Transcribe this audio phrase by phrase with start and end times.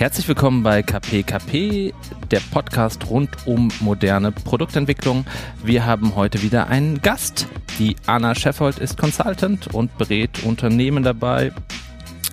[0.00, 1.92] Herzlich willkommen bei KPKP,
[2.30, 5.26] der Podcast rund um moderne Produktentwicklung.
[5.62, 7.46] Wir haben heute wieder einen Gast.
[7.78, 11.52] Die Anna Scheffold ist Consultant und berät Unternehmen dabei,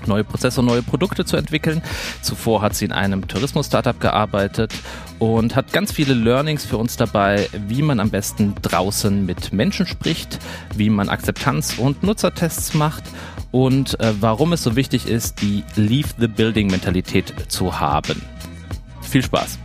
[0.06, 1.82] neue Prozesse und neue Produkte zu entwickeln.
[2.22, 4.74] Zuvor hat sie in einem Tourismus-Startup gearbeitet
[5.20, 9.86] und hat ganz viele Learnings für uns dabei, wie man am besten draußen mit Menschen
[9.88, 10.40] spricht,
[10.74, 13.04] wie man Akzeptanz- und Nutzertests macht
[13.52, 18.22] und äh, warum es so wichtig ist, die Leave the Building Mentalität zu haben.
[19.02, 19.60] Viel Spaß!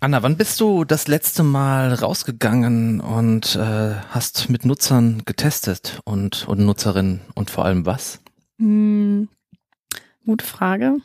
[0.00, 6.46] Anna, wann bist du das letzte Mal rausgegangen und äh, hast mit Nutzern getestet und,
[6.46, 8.20] und Nutzerinnen und vor allem was?
[8.60, 9.28] Hm,
[10.24, 10.98] gute Frage.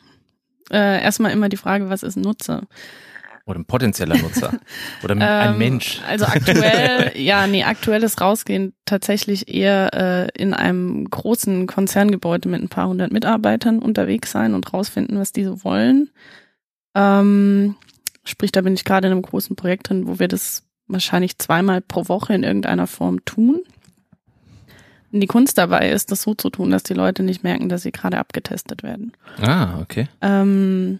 [0.70, 2.62] Äh, erstmal immer die Frage, was ist ein Nutzer?
[3.46, 4.58] Oder ein potenzieller Nutzer.
[5.04, 6.00] Oder ein ähm, Mensch.
[6.08, 12.70] Also aktuell, ja, nee, aktuelles Rausgehen tatsächlich eher äh, in einem großen Konzerngebäude mit ein
[12.70, 16.10] paar hundert Mitarbeitern unterwegs sein und rausfinden, was die so wollen.
[16.94, 17.76] Ähm,
[18.24, 21.82] sprich, da bin ich gerade in einem großen Projekt drin, wo wir das wahrscheinlich zweimal
[21.82, 23.60] pro Woche in irgendeiner Form tun.
[25.12, 27.82] Und die Kunst dabei ist, das so zu tun, dass die Leute nicht merken, dass
[27.82, 29.12] sie gerade abgetestet werden.
[29.40, 30.08] Ah, okay.
[30.20, 30.98] Ähm,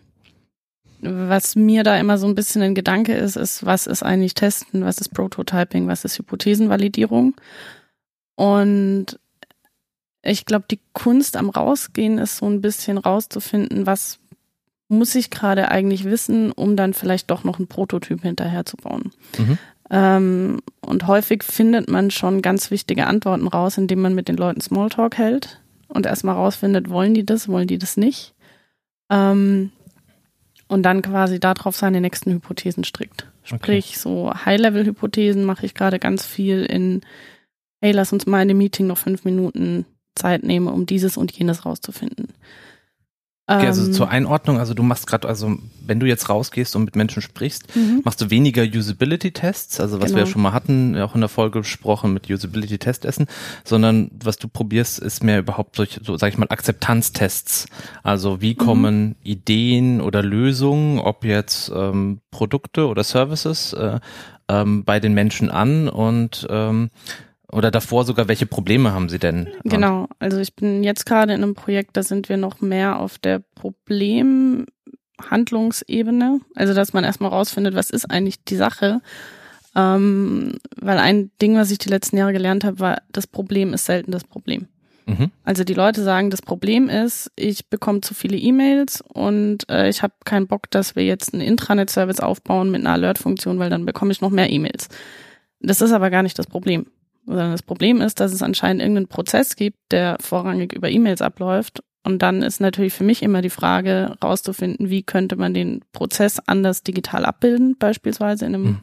[1.04, 4.84] was mir da immer so ein bisschen ein Gedanke ist, ist, was ist eigentlich Testen,
[4.84, 7.34] was ist Prototyping, was ist Hypothesenvalidierung.
[8.36, 9.18] Und
[10.22, 14.18] ich glaube, die Kunst am Rausgehen ist so ein bisschen rauszufinden, was
[14.88, 19.12] muss ich gerade eigentlich wissen, um dann vielleicht doch noch einen Prototyp hinterher zu bauen.
[19.38, 19.58] Mhm.
[19.90, 24.60] Ähm, und häufig findet man schon ganz wichtige Antworten raus, indem man mit den Leuten
[24.60, 28.34] Smalltalk hält und erstmal rausfindet, wollen die das, wollen die das nicht.
[29.10, 29.72] Ähm,
[30.68, 33.26] und dann quasi darauf seine nächsten Hypothesen strickt.
[33.42, 33.98] Sprich, okay.
[33.98, 37.02] so High-Level-Hypothesen mache ich gerade ganz viel in,
[37.80, 41.32] hey, lass uns mal in dem Meeting noch fünf Minuten Zeit nehmen, um dieses und
[41.32, 42.28] jenes rauszufinden.
[43.46, 46.86] Okay, also ähm, zur Einordnung, also du machst gerade, also wenn du jetzt rausgehst und
[46.86, 48.00] mit Menschen sprichst, mhm.
[48.02, 50.14] machst du weniger Usability-Tests, also was genau.
[50.14, 50.32] wir ja genau.
[50.32, 53.26] schon mal hatten, auch in der Folge gesprochen mit Usability-Testessen,
[53.62, 57.66] sondern was du probierst, ist mehr überhaupt solche, so sag ich mal, Akzeptanztests.
[58.02, 58.58] Also wie mhm.
[58.58, 59.16] kommen mhm.
[59.24, 64.00] Ideen oder Lösungen, ob jetzt ähm, Produkte oder Services, äh,
[64.48, 66.88] ähm, bei den Menschen an und ähm,
[67.54, 69.46] oder davor sogar, welche Probleme haben Sie denn?
[69.62, 73.16] Genau, also ich bin jetzt gerade in einem Projekt, da sind wir noch mehr auf
[73.18, 76.40] der Problemhandlungsebene.
[76.56, 79.00] Also dass man erstmal rausfindet, was ist eigentlich die Sache.
[79.76, 83.84] Ähm, weil ein Ding, was ich die letzten Jahre gelernt habe, war, das Problem ist
[83.84, 84.66] selten das Problem.
[85.06, 85.30] Mhm.
[85.44, 90.02] Also die Leute sagen, das Problem ist, ich bekomme zu viele E-Mails und äh, ich
[90.02, 94.10] habe keinen Bock, dass wir jetzt einen Intranet-Service aufbauen mit einer Alert-Funktion, weil dann bekomme
[94.10, 94.88] ich noch mehr E-Mails.
[95.60, 96.86] Das ist aber gar nicht das Problem
[97.26, 101.82] sondern das Problem ist, dass es anscheinend irgendeinen Prozess gibt, der vorrangig über E-Mails abläuft.
[102.02, 106.38] Und dann ist natürlich für mich immer die Frage, rauszufinden, wie könnte man den Prozess
[106.46, 108.78] anders digital abbilden, beispielsweise in einem mhm.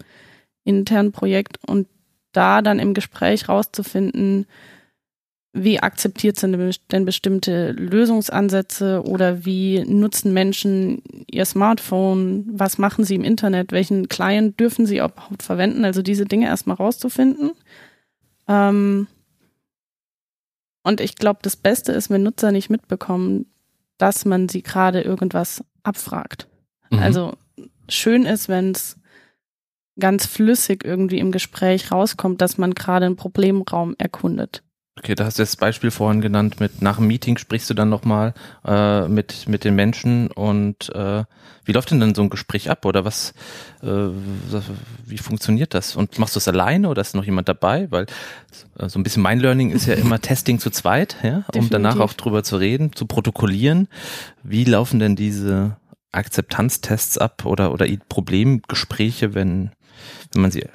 [0.64, 1.60] internen Projekt.
[1.68, 1.88] Und
[2.32, 4.48] da dann im Gespräch rauszufinden,
[5.54, 6.58] wie akzeptiert sind
[6.92, 14.08] denn bestimmte Lösungsansätze oder wie nutzen Menschen ihr Smartphone, was machen sie im Internet, welchen
[14.08, 17.52] Client dürfen sie überhaupt verwenden, also diese Dinge erstmal rauszufinden
[18.52, 19.08] ähm,
[20.84, 23.46] und ich glaube, das Beste ist, wenn Nutzer nicht mitbekommen,
[23.98, 26.48] dass man sie gerade irgendwas abfragt.
[26.90, 27.00] Mhm.
[27.00, 27.34] Also
[27.88, 29.00] schön ist, wenn es
[30.00, 34.64] ganz flüssig irgendwie im Gespräch rauskommt, dass man gerade einen Problemraum erkundet.
[34.98, 37.88] Okay, da hast du das Beispiel vorhin genannt, mit nach dem Meeting sprichst du dann
[37.88, 38.34] nochmal
[38.66, 41.24] äh, mit, mit den Menschen und äh,
[41.64, 43.34] wie läuft denn dann so ein Gespräch ab oder was,
[43.82, 45.96] äh, wie funktioniert das?
[45.96, 47.90] Und machst du es alleine oder ist noch jemand dabei?
[47.90, 48.06] Weil
[48.88, 51.70] so ein bisschen mein Learning ist ja immer Testing zu zweit, ja, um Definitiv.
[51.70, 53.88] danach auch drüber zu reden, zu protokollieren.
[54.44, 55.78] Wie laufen denn diese
[56.12, 59.72] Akzeptanztests ab oder, oder Problemgespräche, wenn,
[60.34, 60.66] wenn man sie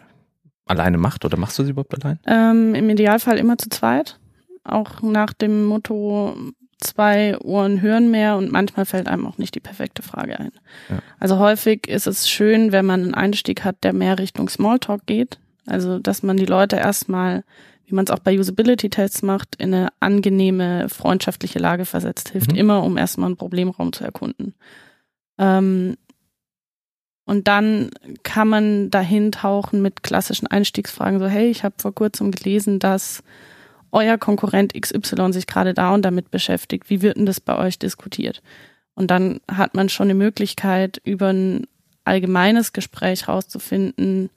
[0.66, 2.18] alleine macht oder machst du sie überhaupt allein?
[2.26, 4.18] Ähm, Im Idealfall immer zu zweit.
[4.64, 6.36] Auch nach dem Motto,
[6.78, 10.52] zwei Ohren hören mehr und manchmal fällt einem auch nicht die perfekte Frage ein.
[10.88, 10.98] Ja.
[11.18, 15.38] Also häufig ist es schön, wenn man einen Einstieg hat, der mehr Richtung Smalltalk geht.
[15.66, 17.44] Also, dass man die Leute erstmal,
[17.86, 22.58] wie man es auch bei Usability-Tests macht, in eine angenehme, freundschaftliche Lage versetzt, hilft mhm.
[22.58, 24.54] immer, um erstmal einen Problemraum zu erkunden.
[25.38, 25.96] Ähm,
[27.26, 27.90] und dann
[28.22, 33.22] kann man dahin tauchen mit klassischen Einstiegsfragen, so hey, ich habe vor kurzem gelesen, dass
[33.92, 36.88] euer Konkurrent XY sich gerade da und damit beschäftigt.
[36.88, 38.42] Wie wird denn das bei euch diskutiert?
[38.94, 41.66] Und dann hat man schon eine Möglichkeit, über ein
[42.04, 44.30] allgemeines Gespräch rauszufinden,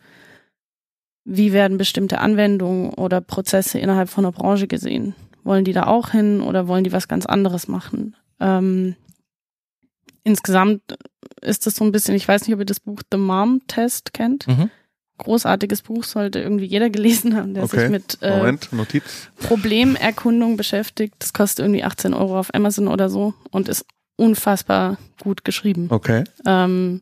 [1.24, 5.14] wie werden bestimmte Anwendungen oder Prozesse innerhalb von einer Branche gesehen?
[5.44, 8.16] wollen die da auch hin oder wollen die was ganz anderes machen?
[8.40, 8.96] Ähm,
[10.30, 10.82] insgesamt
[11.42, 14.14] ist es so ein bisschen, ich weiß nicht, ob ihr das Buch The Mom Test
[14.14, 14.48] kennt.
[14.48, 14.70] Mhm.
[15.18, 17.82] Großartiges Buch, sollte irgendwie jeder gelesen haben, der okay.
[17.82, 18.70] sich mit äh, Moment,
[19.40, 21.16] Problemerkundung beschäftigt.
[21.20, 23.86] Das kostet irgendwie 18 Euro auf Amazon oder so und ist
[24.16, 25.88] unfassbar gut geschrieben.
[25.90, 26.24] Okay.
[26.46, 27.02] Ähm,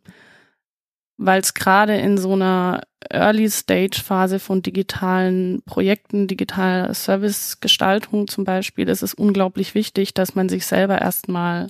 [1.17, 9.03] Weil es gerade in so einer Early-Stage-Phase von digitalen Projekten, digitaler Servicegestaltung zum Beispiel, ist
[9.03, 11.67] es unglaublich wichtig, dass man sich selber erstmal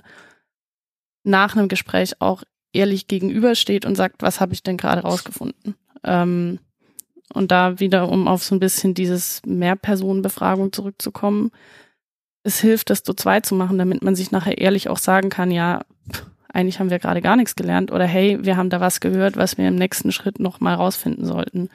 [1.24, 2.42] nach einem Gespräch auch
[2.72, 5.74] ehrlich gegenübersteht und sagt, was habe ich denn gerade rausgefunden?
[6.04, 6.58] Ähm,
[7.34, 11.50] und da wieder, um auf so ein bisschen dieses Mehrpersonenbefragung zurückzukommen,
[12.42, 15.50] es hilft, das zu zweit zu machen, damit man sich nachher ehrlich auch sagen kann,
[15.50, 15.82] ja,
[16.50, 19.58] eigentlich haben wir gerade gar nichts gelernt oder hey, wir haben da was gehört, was
[19.58, 21.68] wir im nächsten Schritt nochmal rausfinden sollten.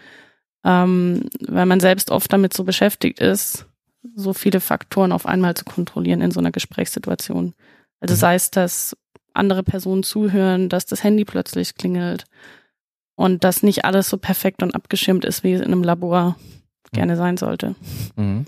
[0.66, 3.68] Ähm, weil man selbst oft damit so beschäftigt ist,
[4.16, 7.54] so viele Faktoren auf einmal zu kontrollieren in so einer Gesprächssituation.
[8.00, 8.20] Also mhm.
[8.20, 8.98] sei es, dass
[9.34, 12.26] andere Personen zuhören, dass das Handy plötzlich klingelt
[13.16, 16.36] und dass nicht alles so perfekt und abgeschirmt ist, wie es in einem Labor
[16.92, 17.76] gerne sein sollte.
[18.16, 18.46] Mhm.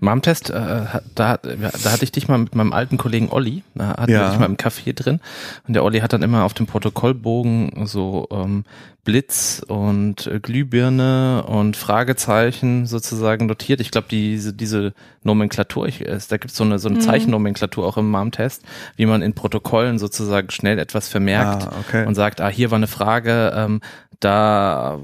[0.00, 0.84] Mom-Test, äh,
[1.14, 4.32] da, da hatte ich dich mal mit meinem alten Kollegen Olli, da hatte ja.
[4.32, 5.20] ich mal im Café drin
[5.66, 8.64] und der Olli hat dann immer auf dem Protokollbogen so ähm,
[9.06, 13.80] Blitz und äh, Glühbirne und Fragezeichen sozusagen notiert.
[13.80, 14.92] Ich glaube, diese, diese
[15.22, 17.02] Nomenklatur, ich, äh, da gibt es so eine, so eine mhm.
[17.02, 18.64] Zeichennomenklatur auch im Mom-Test,
[18.96, 22.04] wie man in Protokollen sozusagen schnell etwas vermerkt ah, okay.
[22.04, 23.80] und sagt, ah, hier war eine Frage, ähm,
[24.18, 24.98] da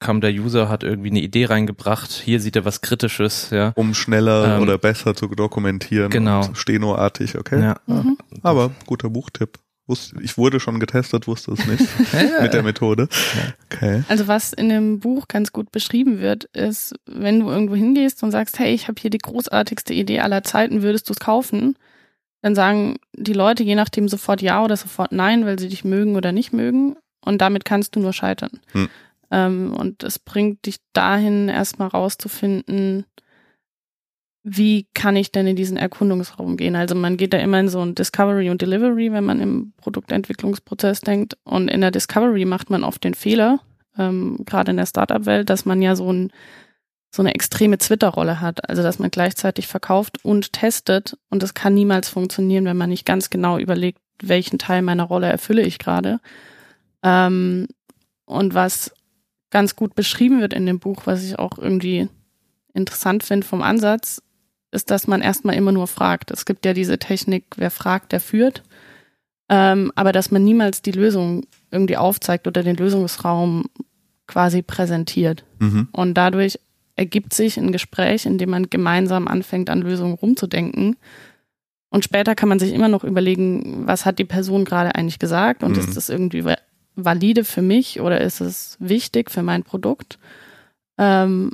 [0.00, 3.72] kam der User, hat irgendwie eine Idee reingebracht, hier sieht er was Kritisches, ja.
[3.76, 6.10] Um schneller ähm, oder besser zu dokumentieren.
[6.10, 6.42] Genau.
[6.54, 7.60] Stenoartig, okay.
[7.60, 7.76] Ja.
[7.86, 8.16] Mhm.
[8.42, 9.58] Aber guter Buchtipp.
[10.20, 11.84] Ich wurde schon getestet, wusste es nicht
[12.40, 13.08] mit der Methode.
[13.66, 14.04] Okay.
[14.08, 18.30] Also was in dem Buch ganz gut beschrieben wird, ist, wenn du irgendwo hingehst und
[18.30, 21.76] sagst, hey, ich habe hier die großartigste Idee aller Zeiten, würdest du es kaufen?
[22.40, 26.14] Dann sagen die Leute je nachdem sofort ja oder sofort nein, weil sie dich mögen
[26.14, 26.96] oder nicht mögen.
[27.22, 28.60] Und damit kannst du nur scheitern.
[28.72, 28.88] Hm.
[29.30, 33.04] Ähm, und es bringt dich dahin, erstmal rauszufinden,
[34.42, 36.74] wie kann ich denn in diesen Erkundungsraum gehen?
[36.74, 41.02] Also man geht da immer in so ein Discovery und Delivery, wenn man im Produktentwicklungsprozess
[41.02, 41.36] denkt.
[41.44, 43.60] Und in der Discovery macht man oft den Fehler,
[43.98, 46.32] ähm, gerade in der Startup-Welt, dass man ja so, ein,
[47.14, 48.66] so eine extreme Twitter-Rolle hat.
[48.66, 51.18] Also dass man gleichzeitig verkauft und testet.
[51.28, 55.28] Und das kann niemals funktionieren, wenn man nicht ganz genau überlegt, welchen Teil meiner Rolle
[55.28, 56.18] erfülle ich gerade.
[57.02, 57.66] Ähm,
[58.24, 58.92] und was
[59.50, 62.08] ganz gut beschrieben wird in dem Buch, was ich auch irgendwie
[62.72, 64.22] interessant finde vom Ansatz,
[64.70, 66.30] ist, dass man erstmal immer nur fragt.
[66.30, 68.62] Es gibt ja diese Technik, wer fragt, der führt.
[69.48, 73.64] Ähm, aber dass man niemals die Lösung irgendwie aufzeigt oder den Lösungsraum
[74.28, 75.44] quasi präsentiert.
[75.58, 75.88] Mhm.
[75.90, 76.60] Und dadurch
[76.94, 80.96] ergibt sich ein Gespräch, in dem man gemeinsam anfängt, an Lösungen rumzudenken.
[81.88, 85.64] Und später kann man sich immer noch überlegen, was hat die Person gerade eigentlich gesagt
[85.64, 85.78] und mhm.
[85.80, 86.44] ist das irgendwie
[87.04, 90.18] valide für mich oder ist es wichtig für mein Produkt?
[90.98, 91.52] Ähm,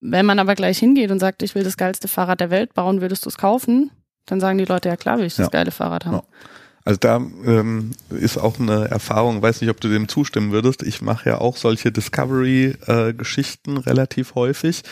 [0.00, 3.00] wenn man aber gleich hingeht und sagt, ich will das geilste Fahrrad der Welt bauen,
[3.00, 3.90] würdest du es kaufen?
[4.26, 5.50] Dann sagen die Leute, ja klar will ich das ja.
[5.50, 6.16] geile Fahrrad haben.
[6.16, 6.22] Ja.
[6.84, 10.82] Also da ähm, ist auch eine Erfahrung, weiß nicht, ob du dem zustimmen würdest.
[10.82, 14.82] Ich mache ja auch solche Discovery-Geschichten äh, relativ häufig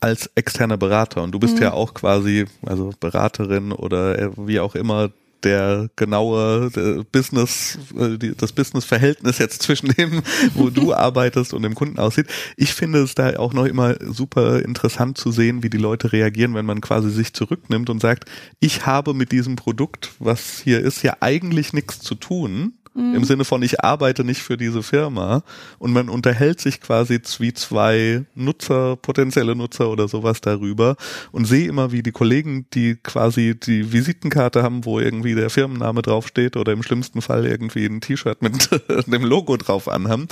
[0.00, 1.62] als externer Berater und du bist mhm.
[1.62, 5.10] ja auch quasi, also Beraterin oder äh, wie auch immer
[5.44, 10.22] der genaue der Business, äh, das Business-Verhältnis jetzt zwischen dem,
[10.54, 12.26] wo du arbeitest und dem Kunden aussieht.
[12.56, 16.54] Ich finde es da auch noch immer super interessant zu sehen, wie die Leute reagieren,
[16.54, 18.24] wenn man quasi sich zurücknimmt und sagt,
[18.60, 23.14] ich habe mit diesem Produkt, was hier ist, ja eigentlich nichts zu tun Mhm.
[23.14, 25.42] Im Sinne von, ich arbeite nicht für diese Firma
[25.78, 30.96] und man unterhält sich quasi wie zwei Nutzer, potenzielle Nutzer oder sowas darüber
[31.32, 36.02] und sehe immer, wie die Kollegen, die quasi die Visitenkarte haben, wo irgendwie der Firmenname
[36.02, 38.70] draufsteht oder im schlimmsten Fall irgendwie ein T-Shirt mit
[39.06, 40.26] dem Logo drauf anhaben,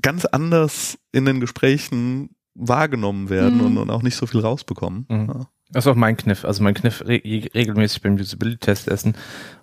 [0.00, 3.66] ganz anders in den Gesprächen wahrgenommen werden mhm.
[3.66, 5.06] und, und, auch nicht so viel rausbekommen.
[5.08, 5.28] Mhm.
[5.28, 5.48] Ja.
[5.70, 6.44] Das ist auch mein Kniff.
[6.44, 9.14] Also mein Kniff re regelmäßig beim Usability-Test essen.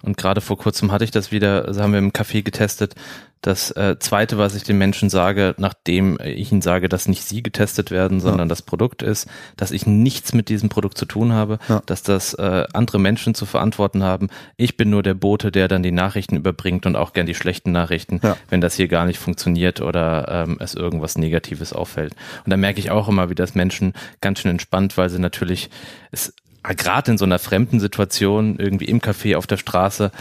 [0.03, 2.93] Und gerade vor kurzem hatte ich das wieder, also haben wir im Café getestet,
[3.41, 7.43] das äh, Zweite, was ich den Menschen sage, nachdem ich ihnen sage, dass nicht sie
[7.43, 8.49] getestet werden, sondern ja.
[8.49, 11.81] das Produkt ist, dass ich nichts mit diesem Produkt zu tun habe, ja.
[11.85, 14.29] dass das äh, andere Menschen zu verantworten haben.
[14.57, 17.71] Ich bin nur der Bote, der dann die Nachrichten überbringt und auch gern die schlechten
[17.71, 18.35] Nachrichten, ja.
[18.49, 22.15] wenn das hier gar nicht funktioniert oder ähm, es irgendwas Negatives auffällt.
[22.45, 25.69] Und da merke ich auch immer, wie das Menschen ganz schön entspannt, weil sie natürlich
[26.11, 30.11] es gerade in so einer fremden Situation irgendwie im Café auf der Straße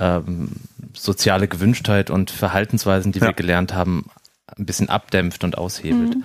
[0.00, 0.50] ähm,
[0.94, 3.26] soziale Gewünschtheit und Verhaltensweisen, die ja.
[3.26, 4.06] wir gelernt haben,
[4.56, 6.16] ein bisschen abdämpft und aushebelt.
[6.16, 6.24] Mhm.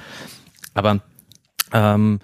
[0.74, 1.00] Aber
[1.72, 2.20] ähm,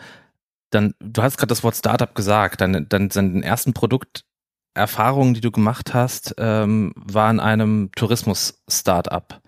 [0.72, 5.52] Dann, du hast gerade das Wort Startup gesagt, dann, dann deine ersten Produkterfahrungen, die du
[5.52, 9.42] gemacht hast, ähm, waren einem Tourismus-Startup.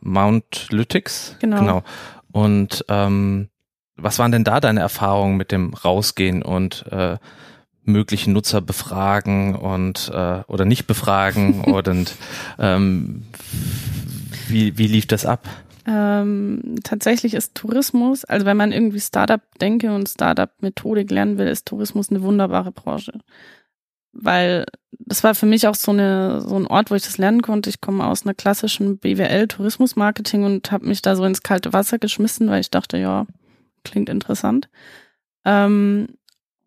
[0.00, 1.36] Mount Lytics?
[1.40, 1.58] Genau.
[1.58, 1.82] genau.
[2.32, 3.50] Und ähm,
[3.96, 7.18] was waren denn da deine Erfahrungen mit dem Rausgehen und äh,
[7.84, 12.14] möglichen Nutzer befragen und äh, oder nicht befragen und
[12.58, 13.24] ähm,
[14.48, 15.48] wie, wie lief das ab?
[15.84, 22.10] Ähm, tatsächlich ist Tourismus, also wenn man irgendwie Startup-Denke und Startup-Methodik lernen will, ist Tourismus
[22.10, 23.18] eine wunderbare Branche.
[24.12, 27.42] Weil das war für mich auch so, eine, so ein Ort, wo ich das lernen
[27.42, 27.70] konnte.
[27.70, 31.98] Ich komme aus einer klassischen BWL Tourismus-Marketing und habe mich da so ins kalte Wasser
[31.98, 33.26] geschmissen, weil ich dachte, ja,
[33.84, 34.68] klingt interessant.
[35.44, 36.08] Ähm,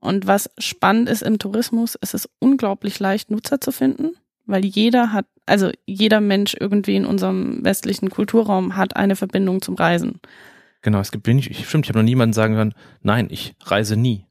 [0.06, 4.12] und was spannend ist im Tourismus, ist es unglaublich leicht, Nutzer zu finden,
[4.46, 9.76] weil jeder hat, also jeder Mensch irgendwie in unserem westlichen Kulturraum hat eine Verbindung zum
[9.76, 10.20] Reisen.
[10.82, 14.26] Genau, es gibt wenig, stimmt, ich habe noch niemanden sagen hören, nein, ich reise nie.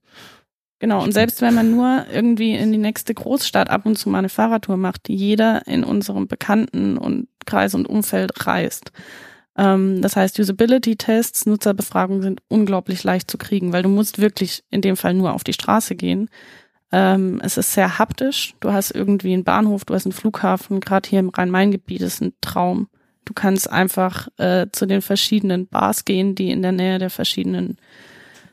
[0.79, 4.19] Genau, und selbst wenn man nur irgendwie in die nächste Großstadt ab und zu mal
[4.19, 8.93] eine Fahrradtour macht, jeder in unserem Bekannten- und Kreis und Umfeld reist.
[9.57, 14.81] Ähm, das heißt, Usability-Tests, Nutzerbefragungen sind unglaublich leicht zu kriegen, weil du musst wirklich in
[14.81, 16.29] dem Fall nur auf die Straße gehen.
[16.93, 18.55] Ähm, es ist sehr haptisch.
[18.61, 20.81] Du hast irgendwie einen Bahnhof, du hast einen Flughafen.
[20.81, 22.89] Gerade hier im Rhein-Main-Gebiet ist ein Traum.
[23.25, 27.79] Du kannst einfach äh, zu den verschiedenen Bars gehen, die in der Nähe der verschiedenen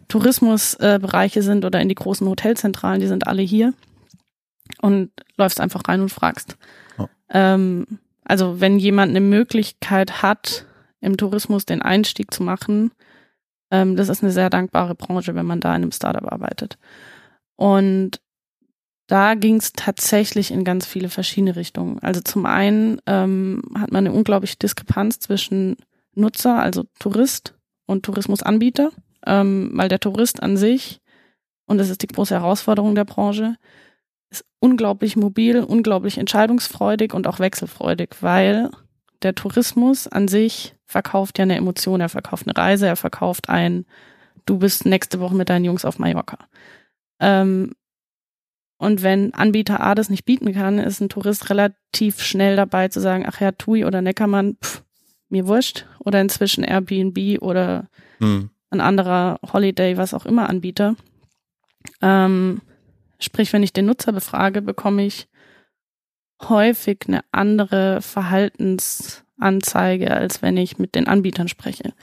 [0.07, 3.73] Tourismusbereiche äh, sind oder in die großen Hotelzentralen, die sind alle hier.
[4.81, 6.57] Und läufst einfach rein und fragst.
[6.97, 7.07] Oh.
[7.29, 7.85] Ähm,
[8.23, 10.65] also wenn jemand eine Möglichkeit hat,
[11.01, 12.91] im Tourismus den Einstieg zu machen.
[13.71, 16.77] Ähm, das ist eine sehr dankbare Branche, wenn man da in einem Startup arbeitet.
[17.55, 18.21] Und
[19.07, 21.99] da ging es tatsächlich in ganz viele verschiedene Richtungen.
[21.99, 25.75] Also zum einen ähm, hat man eine unglaubliche Diskrepanz zwischen
[26.13, 27.55] Nutzer, also Tourist
[27.85, 28.91] und Tourismusanbieter,
[29.25, 31.01] ähm, weil der Tourist an sich,
[31.65, 33.57] und das ist die große Herausforderung der Branche,
[34.29, 38.69] ist unglaublich mobil, unglaublich entscheidungsfreudig und auch wechselfreudig, weil
[39.21, 43.85] der Tourismus an sich verkauft ja eine Emotion, er verkauft eine Reise, er verkauft ein,
[44.45, 46.37] du bist nächste Woche mit deinen Jungs auf Mallorca.
[47.19, 47.73] Ähm,
[48.77, 52.99] und wenn Anbieter A das nicht bieten kann, ist ein Tourist relativ schnell dabei zu
[52.99, 54.83] sagen, ach ja, Tui oder Neckermann, pff,
[55.29, 55.85] mir wurscht.
[55.99, 57.87] Oder inzwischen Airbnb oder
[58.19, 58.49] hm.
[58.69, 60.95] ein anderer Holiday, was auch immer Anbieter.
[62.01, 62.61] Ähm,
[63.19, 65.27] sprich, wenn ich den Nutzer befrage, bekomme ich
[66.49, 71.93] häufig eine andere Verhaltens- Anzeige, als wenn ich mit den Anbietern spreche.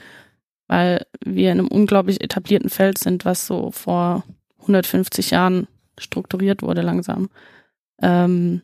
[0.67, 4.23] Weil wir in einem unglaublich etablierten Feld sind, was so vor
[4.61, 5.67] 150 Jahren
[5.97, 7.29] strukturiert wurde langsam.
[8.01, 8.61] Ähm,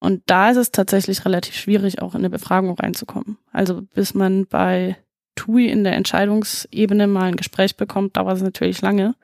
[0.00, 3.38] und da ist es tatsächlich relativ schwierig, auch in eine Befragung reinzukommen.
[3.52, 4.96] Also bis man bei
[5.36, 9.14] TUI in der Entscheidungsebene mal ein Gespräch bekommt, dauert es natürlich lange.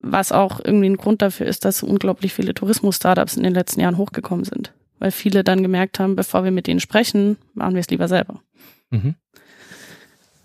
[0.00, 3.80] Was auch irgendwie ein Grund dafür ist, dass so unglaublich viele Tourismus-Startups in den letzten
[3.80, 7.80] Jahren hochgekommen sind weil viele dann gemerkt haben, bevor wir mit denen sprechen, machen wir
[7.80, 8.40] es lieber selber.
[8.90, 9.14] Mhm.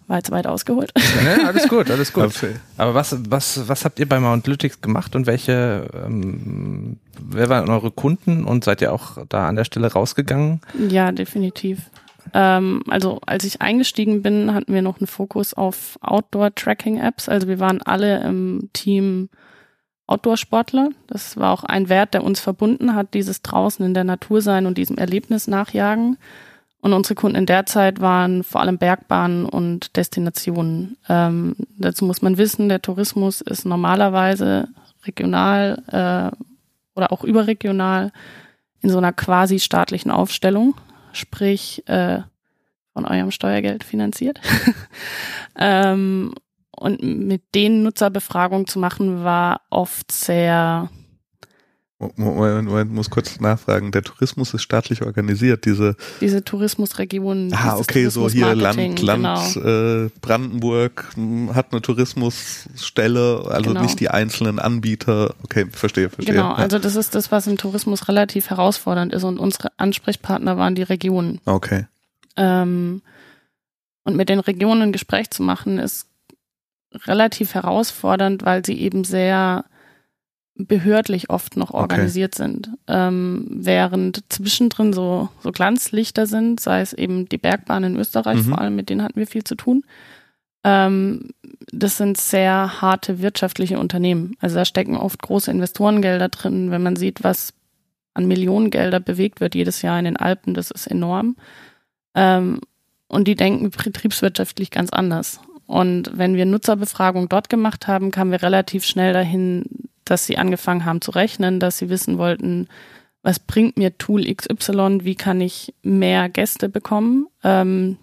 [0.08, 0.92] War jetzt weit ausgeholt.
[1.24, 2.34] Ja, alles gut, alles gut.
[2.76, 7.70] Aber was, was, was habt ihr bei Mount Lytics gemacht und welche, ähm, wer waren
[7.70, 10.60] eure Kunden und seid ihr auch da an der Stelle rausgegangen?
[10.90, 11.90] Ja, definitiv.
[12.34, 17.30] Ähm, also als ich eingestiegen bin, hatten wir noch einen Fokus auf Outdoor-Tracking-Apps.
[17.30, 19.30] Also wir waren alle im Team
[20.08, 20.90] Outdoor-Sportler.
[21.08, 24.66] Das war auch ein Wert, der uns verbunden hat, dieses draußen in der Natur sein
[24.66, 26.18] und diesem Erlebnis nachjagen.
[26.82, 30.98] Und unsere Kunden in der Zeit waren vor allem Bergbahnen und Destinationen.
[31.08, 34.68] Ähm, dazu muss man wissen, der Tourismus ist normalerweise
[35.06, 36.36] regional äh,
[36.96, 38.12] oder auch überregional
[38.82, 40.74] in so einer quasi staatlichen Aufstellung,
[41.14, 42.22] sprich äh,
[42.94, 44.40] von eurem Steuergeld finanziert.
[45.58, 46.34] ähm,
[46.72, 50.90] und mit denen Nutzerbefragung zu machen, war oft sehr.
[52.16, 53.92] Moment, Moment, muss kurz nachfragen.
[53.92, 55.96] Der Tourismus ist staatlich organisiert, diese.
[56.20, 57.54] Diese Tourismusregionen.
[57.54, 60.06] Ah, okay, so hier Land, Land, genau.
[60.06, 63.84] äh, Brandenburg hm, hat eine Tourismusstelle, also genau.
[63.84, 65.36] nicht die einzelnen Anbieter.
[65.44, 66.36] Okay, verstehe, verstehe.
[66.36, 66.56] Genau, ja.
[66.56, 70.84] also das ist das, was im Tourismus relativ herausfordernd ist und unsere Ansprechpartner waren die
[70.84, 71.40] Regionen.
[71.46, 71.86] Okay.
[72.36, 73.04] Ähm,
[74.04, 76.08] und mit den Regionen ein Gespräch zu machen, ist
[77.06, 79.66] relativ herausfordernd, weil sie eben sehr
[80.66, 82.44] behördlich oft noch organisiert okay.
[82.44, 82.70] sind.
[82.88, 88.50] Ähm, während zwischendrin so, so Glanzlichter sind, sei es eben die Bergbahn in Österreich mhm.
[88.50, 89.84] vor allem, mit denen hatten wir viel zu tun.
[90.64, 91.30] Ähm,
[91.72, 94.36] das sind sehr harte wirtschaftliche Unternehmen.
[94.40, 96.72] Also da stecken oft große Investorengelder drin.
[96.72, 97.54] Wenn man sieht, was
[98.14, 101.36] an Millionengelder bewegt wird jedes Jahr in den Alpen, das ist enorm.
[102.14, 102.60] Ähm,
[103.08, 105.40] und die denken betriebswirtschaftlich ganz anders.
[105.66, 109.64] Und wenn wir Nutzerbefragung dort gemacht haben, kamen wir relativ schnell dahin,
[110.06, 112.68] dass sie angefangen haben zu rechnen, dass sie wissen wollten,
[113.24, 117.28] was bringt mir Tool XY, wie kann ich mehr Gäste bekommen.
[117.44, 117.98] Ähm,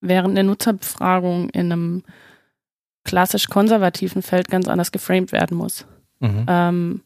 [0.00, 2.02] während eine Nutzerbefragung in einem
[3.04, 5.86] klassisch konservativen Feld ganz anders geframed werden muss.
[6.20, 6.46] Mhm.
[6.48, 7.02] Ähm,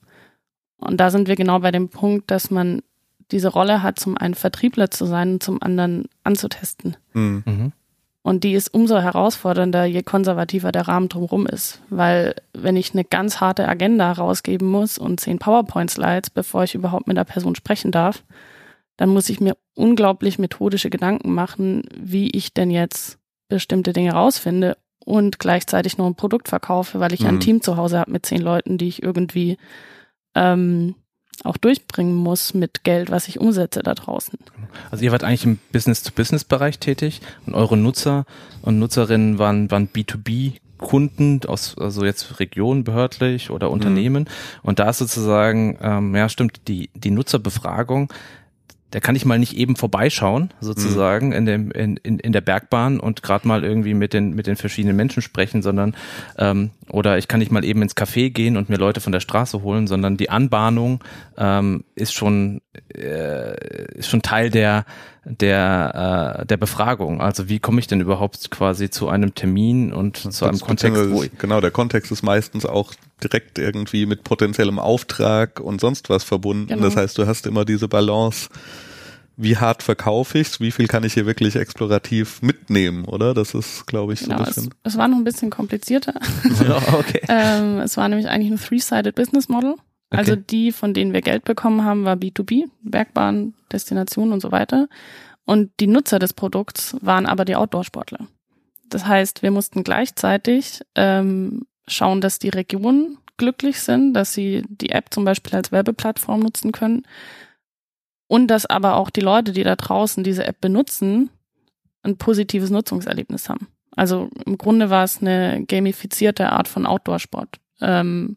[0.76, 2.82] und da sind wir genau bei dem Punkt, dass man
[3.30, 6.96] diese Rolle hat, zum einen Vertriebler zu sein und zum anderen anzutesten.
[7.14, 7.73] Mhm.
[8.26, 11.82] Und die ist umso herausfordernder, je konservativer der Rahmen drumherum ist.
[11.90, 17.06] Weil wenn ich eine ganz harte Agenda rausgeben muss und zehn PowerPoint-Slides, bevor ich überhaupt
[17.06, 18.24] mit der Person sprechen darf,
[18.96, 24.78] dann muss ich mir unglaublich methodische Gedanken machen, wie ich denn jetzt bestimmte Dinge rausfinde
[25.04, 27.28] und gleichzeitig noch ein Produkt verkaufe, weil ich mhm.
[27.28, 29.58] ein Team zu Hause habe mit zehn Leuten, die ich irgendwie
[30.34, 30.94] ähm,
[31.42, 34.38] auch durchbringen muss mit Geld, was ich umsetze da draußen.
[34.90, 38.24] Also ihr wart eigentlich im Business-to-Business-Bereich tätig und eure Nutzer
[38.62, 43.72] und Nutzerinnen waren, waren B2B Kunden aus, also jetzt Regionen behördlich oder mhm.
[43.74, 44.22] Unternehmen.
[44.24, 44.60] Mhm.
[44.62, 48.12] Und da ist sozusagen, ähm, ja stimmt, die, die Nutzerbefragung
[48.94, 51.32] da kann ich mal nicht eben vorbeischauen, sozusagen, mhm.
[51.32, 54.54] in, dem, in, in, in der Bergbahn und gerade mal irgendwie mit den, mit den
[54.54, 55.96] verschiedenen Menschen sprechen, sondern
[56.38, 59.18] ähm, oder ich kann nicht mal eben ins Café gehen und mir Leute von der
[59.18, 61.02] Straße holen, sondern die Anbahnung
[61.36, 62.60] ähm, ist schon
[62.96, 64.84] äh, ist schon Teil der
[65.24, 67.20] der äh, der Befragung.
[67.20, 71.22] Also wie komme ich denn überhaupt quasi zu einem Termin und zu einem Kontext, wo
[71.22, 76.24] ich genau der Kontext ist meistens auch direkt irgendwie mit potenziellem Auftrag und sonst was
[76.24, 76.68] verbunden.
[76.68, 76.82] Genau.
[76.82, 78.48] Das heißt, du hast immer diese Balance
[79.36, 83.34] wie hart verkaufe ich's, wie viel kann ich hier wirklich explorativ mitnehmen, oder?
[83.34, 84.74] Das ist, glaube ich, so genau, ein bisschen.
[84.84, 86.14] Es, es war noch ein bisschen komplizierter.
[86.92, 87.20] okay.
[87.28, 89.74] ähm, es war nämlich eigentlich ein Three-Sided Business Model.
[90.16, 90.44] Also okay.
[90.50, 94.88] die, von denen wir Geld bekommen haben, war B2B, Bergbahn, Destination und so weiter.
[95.44, 98.26] Und die Nutzer des Produkts waren aber die Outdoor-Sportler.
[98.88, 104.90] Das heißt, wir mussten gleichzeitig ähm, schauen, dass die Regionen glücklich sind, dass sie die
[104.90, 107.03] App zum Beispiel als Werbeplattform nutzen können
[108.29, 111.31] und dass aber auch die Leute, die da draußen diese App benutzen,
[112.03, 113.68] ein positives Nutzungserlebnis haben.
[113.96, 117.61] Also im Grunde war es eine gamifizierte Art von Outdoor-Sport.
[117.81, 118.37] Ähm,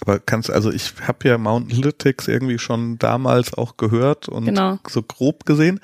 [0.00, 4.78] aber kannst also ich habe ja Mountain Lytics irgendwie schon damals auch gehört und genau.
[4.88, 5.80] so grob gesehen.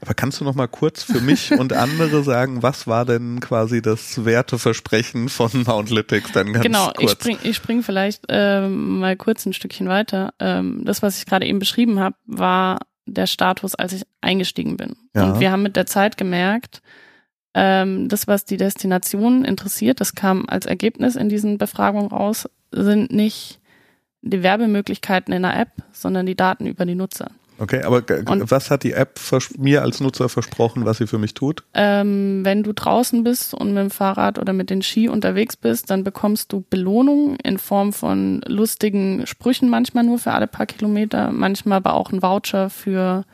[0.00, 3.80] Aber kannst du noch mal kurz für mich und andere sagen, was war denn quasi
[3.80, 6.96] das Werteversprechen von Mount Lytics dann ganz genau, kurz?
[6.96, 10.34] Genau, ich spring, ich spring vielleicht ähm, mal kurz ein Stückchen weiter.
[10.38, 14.96] Ähm, das, was ich gerade eben beschrieben habe, war der Status, als ich eingestiegen bin.
[15.14, 15.24] Ja.
[15.24, 16.82] Und wir haben mit der Zeit gemerkt,
[17.54, 22.48] ähm, das, was die Destination interessiert, das kam als Ergebnis in diesen Befragungen raus,
[22.82, 23.60] sind nicht
[24.22, 27.30] die Werbemöglichkeiten in der App, sondern die Daten über die Nutzer.
[27.58, 29.18] Okay, aber und, was hat die App
[29.56, 31.64] mir als Nutzer versprochen, was sie für mich tut?
[31.72, 35.90] Ähm, wenn du draußen bist und mit dem Fahrrad oder mit den Ski unterwegs bist,
[35.90, 41.32] dann bekommst du Belohnung in Form von lustigen Sprüchen manchmal nur für alle paar Kilometer,
[41.32, 43.24] manchmal aber auch ein Voucher für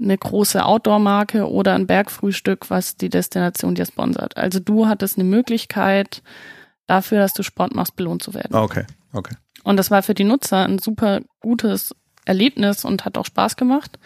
[0.00, 4.36] eine große Outdoor-Marke oder ein Bergfrühstück, was die Destination dir sponsert.
[4.36, 6.22] Also du hattest eine Möglichkeit
[6.86, 8.54] dafür, dass du Sport machst, belohnt zu werden.
[8.54, 9.34] Okay, okay.
[9.62, 11.94] Und das war für die Nutzer ein super gutes
[12.24, 13.98] Erlebnis und hat auch Spaß gemacht.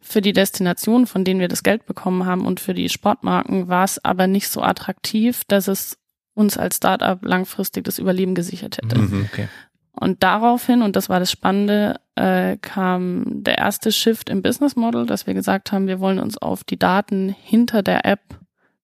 [0.00, 3.84] Für die Destinationen, von denen wir das Geld bekommen haben und für die Sportmarken war
[3.84, 5.98] es aber nicht so attraktiv, dass es
[6.34, 8.98] uns als Startup langfristig das Überleben gesichert hätte.
[8.98, 9.48] Mhm, okay.
[9.92, 15.04] Und daraufhin, und das war das Spannende, äh, kam der erste Shift im Business Model,
[15.04, 18.20] dass wir gesagt haben, wir wollen uns auf die Daten hinter der App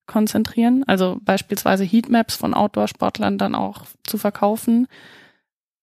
[0.09, 4.89] konzentrieren, also beispielsweise Heatmaps von Outdoor-Sportlern dann auch zu verkaufen,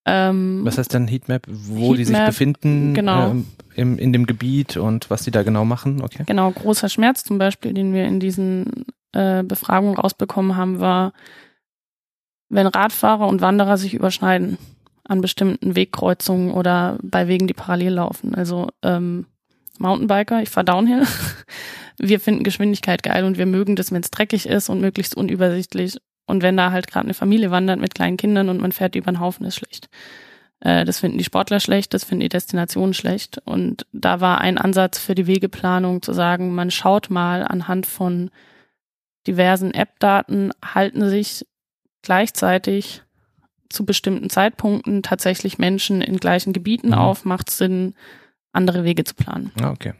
[0.05, 1.47] ähm, was heißt denn Heatmap?
[1.47, 3.31] Wo Heatmap, die sich befinden genau.
[3.31, 6.01] ähm, im, in dem Gebiet und was die da genau machen?
[6.01, 6.23] Okay.
[6.27, 11.13] Genau, großer Schmerz zum Beispiel, den wir in diesen äh, Befragungen rausbekommen haben, war,
[12.49, 14.59] wenn Radfahrer und Wanderer sich überschneiden
[15.03, 18.35] an bestimmten Wegkreuzungen oder bei Wegen, die parallel laufen.
[18.35, 19.25] Also ähm,
[19.79, 21.03] Mountainbiker, ich fahre Downhill.
[21.97, 25.97] wir finden Geschwindigkeit geil und wir mögen das, wenn es dreckig ist und möglichst unübersichtlich
[26.25, 29.11] und wenn da halt gerade eine Familie wandert mit kleinen Kindern und man fährt über
[29.11, 29.89] den Haufen, ist schlecht.
[30.59, 33.39] Äh, das finden die Sportler schlecht, das finden die Destinationen schlecht.
[33.45, 38.31] Und da war ein Ansatz für die Wegeplanung zu sagen, man schaut mal anhand von
[39.27, 41.45] diversen App-Daten, halten sich
[42.01, 43.03] gleichzeitig
[43.69, 46.93] zu bestimmten Zeitpunkten tatsächlich Menschen in gleichen Gebieten mhm.
[46.93, 47.95] auf, macht Sinn,
[48.51, 49.51] andere Wege zu planen.
[49.61, 49.93] Ah, okay.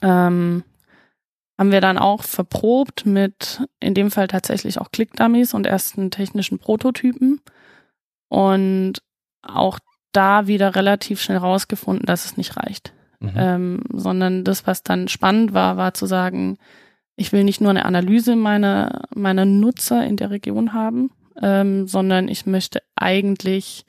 [0.00, 0.64] Ähm,
[1.62, 6.58] haben wir dann auch verprobt mit in dem Fall tatsächlich auch Click-Dummies und ersten technischen
[6.58, 7.40] Prototypen
[8.28, 8.94] und
[9.42, 9.78] auch
[10.10, 12.92] da wieder relativ schnell rausgefunden, dass es nicht reicht.
[13.20, 13.32] Mhm.
[13.36, 16.58] Ähm, sondern das, was dann spannend war, war zu sagen,
[17.14, 22.26] ich will nicht nur eine Analyse meiner, meiner Nutzer in der Region haben, ähm, sondern
[22.26, 23.86] ich möchte eigentlich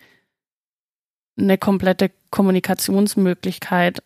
[1.40, 4.04] eine komplette Kommunikationsmöglichkeit,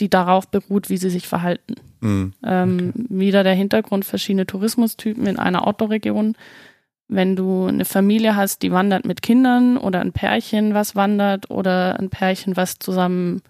[0.00, 1.76] die darauf beruht, wie sie sich verhalten.
[2.02, 2.32] Mhm.
[2.44, 6.36] Ähm, Wieder der Hintergrund verschiedene Tourismustypen in einer Outdoor-Region.
[7.08, 11.98] Wenn du eine Familie hast, die wandert mit Kindern oder ein Pärchen, was wandert oder
[11.98, 13.42] ein Pärchen, was zusammen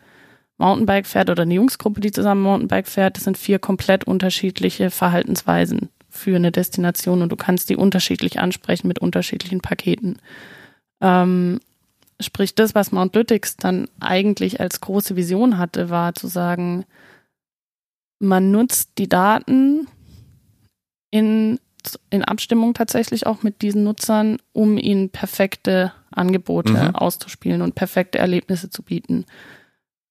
[0.59, 5.89] Mountainbike fährt oder eine Jungsgruppe, die zusammen Mountainbike fährt, das sind vier komplett unterschiedliche Verhaltensweisen
[6.11, 10.19] für eine Destination und du kannst die unterschiedlich ansprechen mit unterschiedlichen Paketen.
[11.01, 11.61] Ähm,
[12.21, 16.85] sprich, das, was Mount Lytics dann eigentlich als große Vision hatte, war zu sagen,
[18.23, 19.89] man nutzt die Daten
[21.11, 21.59] in,
[22.09, 26.95] in Abstimmung tatsächlich auch mit diesen Nutzern, um ihnen perfekte Angebote mhm.
[26.95, 29.27] auszuspielen und perfekte Erlebnisse zu bieten.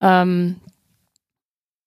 [0.02, 0.58] Ähm,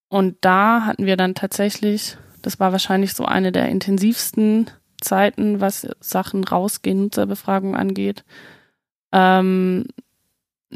[0.08, 5.86] und da hatten wir dann tatsächlich, das war wahrscheinlich so eine der intensivsten Zeiten, was
[6.00, 8.24] Sachen rausgehen, Nutzerbefragung angeht,
[9.12, 9.84] ähm,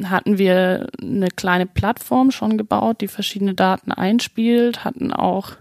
[0.04, 5.52] hatten wir eine kleine Plattform schon gebaut, die verschiedene Daten einspielt, hatten auch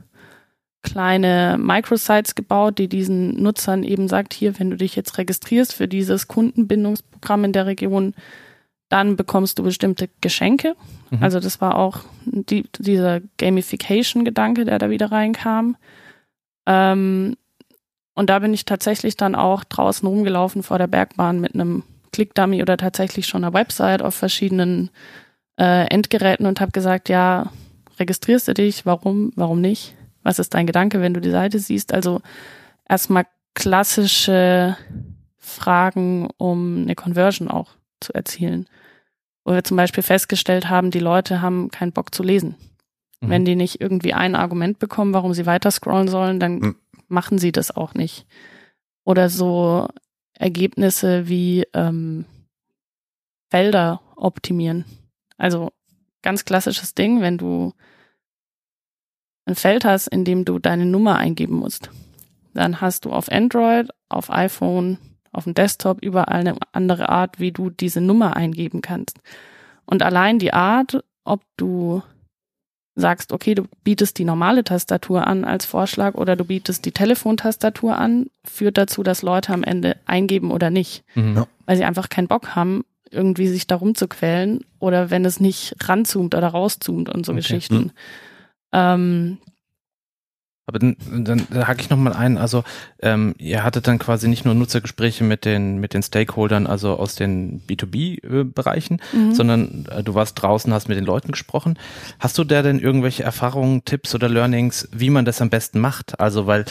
[0.84, 5.88] kleine Microsites gebaut, die diesen Nutzern eben sagt, hier, wenn du dich jetzt registrierst für
[5.88, 8.14] dieses Kundenbindungsprogramm in der Region,
[8.90, 10.76] dann bekommst du bestimmte Geschenke.
[11.10, 11.22] Mhm.
[11.22, 15.76] Also das war auch die, dieser Gamification-Gedanke, der da wieder reinkam.
[16.66, 17.36] Ähm,
[18.16, 21.84] und da bin ich tatsächlich dann auch draußen rumgelaufen vor der Bergbahn mit einem
[22.18, 24.90] Clickdummy oder tatsächlich schon einer Website auf verschiedenen
[25.60, 27.52] äh, Endgeräten und habe gesagt, ja,
[28.00, 28.88] registrierst du dich?
[28.88, 29.32] Warum?
[29.36, 29.94] Warum nicht?
[30.24, 31.94] Was ist dein Gedanke, wenn du die Seite siehst?
[31.94, 32.22] Also
[32.90, 34.76] erstmal klassische
[35.38, 38.66] Fragen, um eine Conversion auch zu erzielen.
[39.46, 42.56] Wo wir zum Beispiel festgestellt haben, die Leute haben keinen Bock zu lesen.
[43.22, 43.30] Mhm.
[43.30, 46.76] Wenn die nicht irgendwie ein Argument bekommen, warum sie weiter scrollen sollen, dann mhm.
[47.10, 48.26] machen sie das auch nicht.
[49.04, 49.88] Oder so
[50.40, 52.26] Ergebnisse wie ähm,
[53.50, 54.86] Felder optimieren.
[55.38, 55.72] Also
[56.22, 57.74] ganz klassisches Ding, wenn du
[59.46, 61.90] ein Feld hast, in dem du deine Nummer eingeben musst,
[62.54, 64.98] dann hast du auf Android, auf iPhone,
[65.32, 69.20] auf dem Desktop überall eine andere Art, wie du diese Nummer eingeben kannst.
[69.86, 72.02] Und allein die Art, ob du
[72.98, 77.98] sagst, okay, du bietest die normale Tastatur an als Vorschlag oder du bietest die Telefontastatur
[77.98, 81.04] an, führt dazu, dass Leute am Ende eingeben oder nicht.
[81.14, 81.46] Mhm.
[81.66, 85.76] Weil sie einfach keinen Bock haben, irgendwie sich darum zu quälen oder wenn es nicht
[85.84, 87.42] ranzoomt oder rauszoomt und so okay.
[87.42, 87.76] Geschichten.
[87.76, 87.92] Mhm.
[88.74, 89.38] Ähm,
[90.68, 92.38] aber dann, dann hake ich nochmal ein.
[92.38, 92.64] Also
[93.02, 97.16] ähm, ihr hattet dann quasi nicht nur Nutzergespräche mit den mit den Stakeholdern, also aus
[97.16, 99.34] den B2B-Bereichen, mhm.
[99.34, 101.80] sondern äh, du warst draußen, hast mit den Leuten gesprochen.
[102.20, 106.20] Hast du da denn irgendwelche Erfahrungen, Tipps oder Learnings, wie man das am besten macht?
[106.20, 106.66] Also weil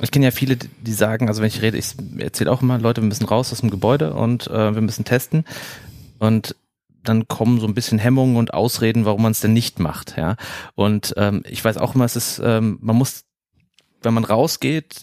[0.00, 3.02] ich kenne ja viele, die sagen, also wenn ich rede, ich erzähle auch immer, Leute,
[3.02, 5.44] wir müssen raus aus dem Gebäude und äh, wir müssen testen.
[6.18, 6.54] Und
[7.02, 10.36] dann kommen so ein bisschen Hemmungen und Ausreden, warum man es denn nicht macht, ja.
[10.74, 13.24] Und ähm, ich weiß auch immer, es ist, ähm, man muss
[14.04, 15.02] wenn man rausgeht,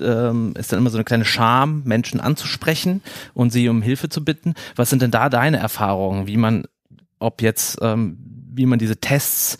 [0.00, 3.02] ähm, ist dann immer so eine kleine Scham, Menschen anzusprechen
[3.34, 4.54] und sie um Hilfe zu bitten.
[4.76, 6.64] Was sind denn da deine Erfahrungen, wie man,
[7.18, 8.16] ob jetzt, ähm,
[8.54, 9.58] wie man diese Tests,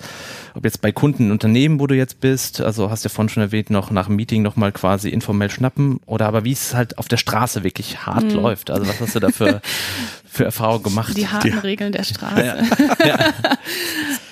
[0.54, 3.42] ob jetzt bei Kunden, Unternehmen, wo du jetzt bist, also hast du ja vorhin schon
[3.42, 7.08] erwähnt, noch nach dem Meeting nochmal quasi informell schnappen oder aber wie es halt auf
[7.08, 8.32] der Straße wirklich hart mhm.
[8.32, 8.70] läuft.
[8.70, 9.62] Also was hast du da für,
[10.26, 11.16] für Erfahrungen gemacht?
[11.16, 12.44] Die harten Die, Regeln der Straße.
[12.44, 13.06] Ja.
[13.06, 13.18] ja.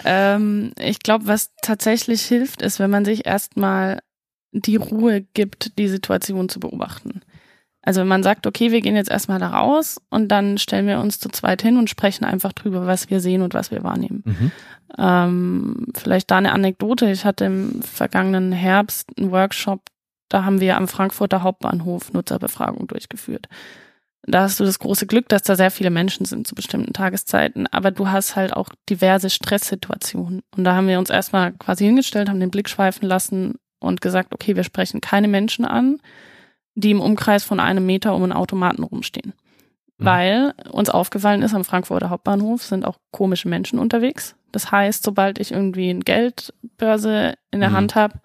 [0.04, 4.00] ähm, ich glaube, was tatsächlich hilft, ist, wenn man sich erstmal
[4.52, 7.22] die Ruhe gibt, die Situation zu beobachten.
[7.82, 11.00] Also wenn man sagt, okay, wir gehen jetzt erstmal da raus und dann stellen wir
[11.00, 14.22] uns zu zweit hin und sprechen einfach drüber, was wir sehen und was wir wahrnehmen.
[14.26, 14.52] Mhm.
[14.98, 17.10] Ähm, vielleicht da eine Anekdote.
[17.10, 19.82] Ich hatte im vergangenen Herbst einen Workshop,
[20.28, 23.48] da haben wir am Frankfurter Hauptbahnhof Nutzerbefragung durchgeführt.
[24.26, 27.66] Da hast du das große Glück, dass da sehr viele Menschen sind zu bestimmten Tageszeiten,
[27.68, 30.42] aber du hast halt auch diverse Stresssituationen.
[30.56, 34.34] Und da haben wir uns erstmal quasi hingestellt, haben den Blick schweifen lassen und gesagt,
[34.34, 35.98] okay, wir sprechen keine Menschen an,
[36.74, 39.32] die im Umkreis von einem Meter um einen Automaten rumstehen.
[39.98, 40.04] Mhm.
[40.04, 44.36] Weil uns aufgefallen ist, am Frankfurter Hauptbahnhof sind auch komische Menschen unterwegs.
[44.52, 47.74] Das heißt, sobald ich irgendwie eine Geldbörse in der mhm.
[47.74, 48.20] Hand habe,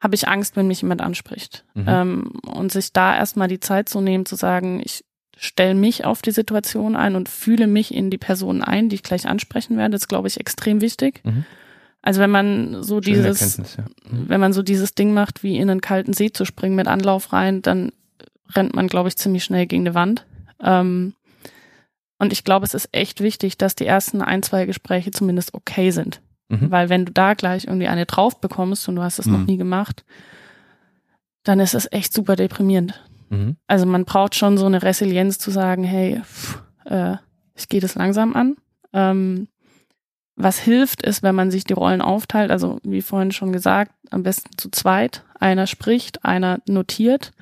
[0.00, 1.64] habe ich Angst, wenn mich jemand anspricht.
[1.74, 1.84] Mhm.
[1.86, 5.04] Ähm, und sich da erstmal die Zeit zu nehmen, zu sagen, ich
[5.38, 9.02] stelle mich auf die Situation ein und fühle mich in die Person ein, die ich
[9.02, 11.22] gleich ansprechen werde, das ist, glaube ich, extrem wichtig.
[11.24, 11.44] Mhm.
[12.02, 13.84] Also wenn man so Schöne dieses, ja.
[14.10, 14.28] mhm.
[14.28, 17.32] wenn man so dieses Ding macht, wie in einen kalten See zu springen mit Anlauf
[17.32, 17.92] rein, dann
[18.54, 20.24] rennt man, glaube ich, ziemlich schnell gegen die Wand.
[20.60, 21.14] Ähm,
[22.18, 25.90] und ich glaube, es ist echt wichtig, dass die ersten ein, zwei Gespräche zumindest okay
[25.90, 26.20] sind.
[26.48, 26.70] Mhm.
[26.70, 29.32] Weil wenn du da gleich irgendwie eine drauf bekommst und du hast es mhm.
[29.32, 30.04] noch nie gemacht,
[31.44, 33.00] dann ist es echt super deprimierend.
[33.30, 33.56] Mhm.
[33.66, 37.16] Also man braucht schon so eine Resilienz zu sagen, hey, pff, äh,
[37.54, 38.56] ich gehe das langsam an.
[38.92, 39.48] Ähm,
[40.36, 44.22] was hilft, ist, wenn man sich die Rollen aufteilt, also wie vorhin schon gesagt, am
[44.22, 45.24] besten zu zweit.
[45.38, 47.32] Einer spricht, einer notiert.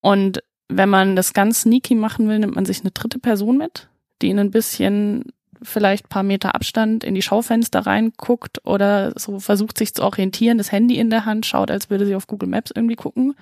[0.00, 3.88] Und wenn man das ganz sneaky machen will, nimmt man sich eine dritte Person mit,
[4.20, 9.78] die in ein bisschen vielleicht paar Meter Abstand in die Schaufenster reinguckt oder so versucht
[9.78, 12.72] sich zu orientieren, das Handy in der Hand, schaut, als würde sie auf Google Maps
[12.74, 13.36] irgendwie gucken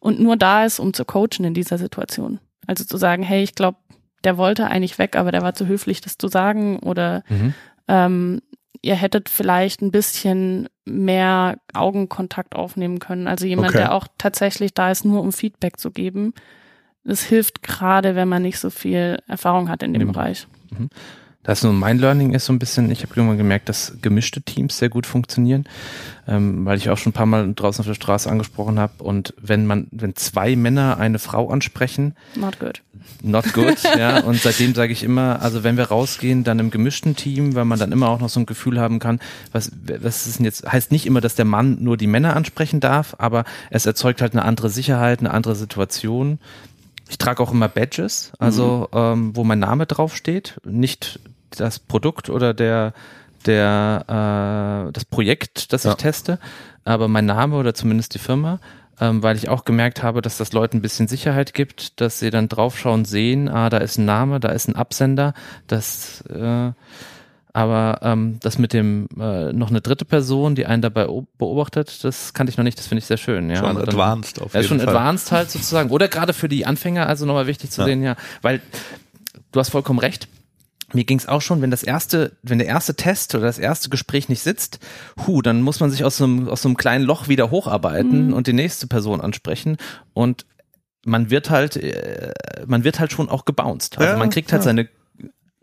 [0.00, 2.40] und nur da ist, um zu coachen in dieser Situation.
[2.66, 3.78] Also zu sagen, hey, ich glaube,
[4.24, 7.54] der wollte eigentlich weg, aber der war zu höflich, das zu sagen oder mhm.
[7.88, 8.42] ähm,
[8.82, 13.28] ihr hättet vielleicht ein bisschen mehr Augenkontakt aufnehmen können.
[13.28, 13.78] Also jemand, okay.
[13.78, 16.32] der auch tatsächlich da ist, nur um Feedback zu geben.
[17.04, 20.12] Das hilft gerade, wenn man nicht so viel Erfahrung hat in dem mhm.
[20.12, 20.46] Bereich.
[20.70, 20.88] Mhm.
[21.42, 24.76] Das nur mein Learning ist so ein bisschen, ich habe irgendwann gemerkt, dass gemischte Teams
[24.76, 25.64] sehr gut funktionieren,
[26.28, 29.02] ähm, weil ich auch schon ein paar Mal draußen auf der Straße angesprochen habe.
[29.02, 32.82] Und wenn man, wenn zwei Männer eine Frau ansprechen, not good.
[33.22, 34.20] Not good, ja.
[34.20, 37.78] Und seitdem sage ich immer, also wenn wir rausgehen, dann im gemischten Team, weil man
[37.78, 39.18] dann immer auch noch so ein Gefühl haben kann,
[39.52, 42.80] was, was ist denn jetzt, heißt nicht immer, dass der Mann nur die Männer ansprechen
[42.80, 46.38] darf, aber es erzeugt halt eine andere Sicherheit, eine andere Situation.
[47.10, 48.98] Ich trage auch immer Badges, also mhm.
[48.98, 51.18] ähm, wo mein Name draufsteht, nicht
[51.50, 52.94] das Produkt oder der
[53.46, 54.04] der
[54.88, 55.90] äh, das Projekt, das ja.
[55.90, 56.38] ich teste,
[56.84, 58.60] aber mein Name oder zumindest die Firma,
[59.00, 62.30] ähm, weil ich auch gemerkt habe, dass das Leuten ein bisschen Sicherheit gibt, dass sie
[62.30, 65.34] dann draufschauen, sehen, ah, da ist ein Name, da ist ein Absender,
[65.66, 66.70] das äh,
[67.52, 71.06] aber ähm, das mit dem äh, noch eine dritte Person, die einen dabei
[71.38, 72.78] beobachtet, das kannte ich noch nicht.
[72.78, 73.50] Das finde ich sehr schön.
[73.50, 73.56] Ja.
[73.56, 74.88] Schon also dann, advanced auf ja, jeden schon Fall.
[74.88, 75.90] advanced halt sozusagen.
[75.90, 77.86] Oder gerade für die Anfänger, also nochmal wichtig zu ja.
[77.86, 78.60] sehen, ja, weil
[79.52, 80.28] du hast vollkommen recht.
[80.92, 83.90] Mir ging es auch schon, wenn das erste, wenn der erste Test oder das erste
[83.90, 84.80] Gespräch nicht sitzt,
[85.24, 88.28] hu, dann muss man sich aus so einem, aus so einem kleinen Loch wieder hocharbeiten
[88.28, 88.32] mhm.
[88.32, 89.76] und die nächste Person ansprechen.
[90.14, 90.46] Und
[91.04, 92.32] man wird halt, äh,
[92.66, 93.98] man wird halt schon auch gebounced.
[93.98, 94.64] Also ja, man kriegt halt ja.
[94.64, 94.88] seine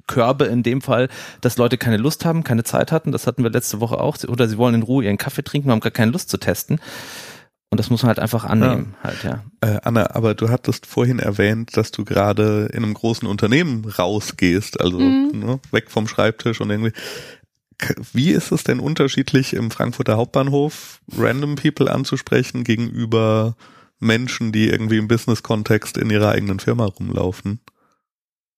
[0.08, 1.10] Körbe in dem Fall,
[1.42, 3.12] dass Leute keine Lust haben, keine Zeit hatten.
[3.12, 4.18] Das hatten wir letzte Woche auch.
[4.28, 6.80] Oder sie wollen in Ruhe ihren Kaffee trinken, haben gar keine Lust zu testen.
[7.70, 9.10] Und das muss man halt einfach annehmen, ja.
[9.10, 9.44] halt, ja.
[9.60, 14.80] Äh, Anna, aber du hattest vorhin erwähnt, dass du gerade in einem großen Unternehmen rausgehst,
[14.80, 15.32] also mhm.
[15.34, 16.94] ne, weg vom Schreibtisch und irgendwie.
[18.14, 23.56] Wie ist es denn unterschiedlich im Frankfurter Hauptbahnhof, random people anzusprechen gegenüber
[24.00, 27.60] Menschen, die irgendwie im Business-Kontext in ihrer eigenen Firma rumlaufen?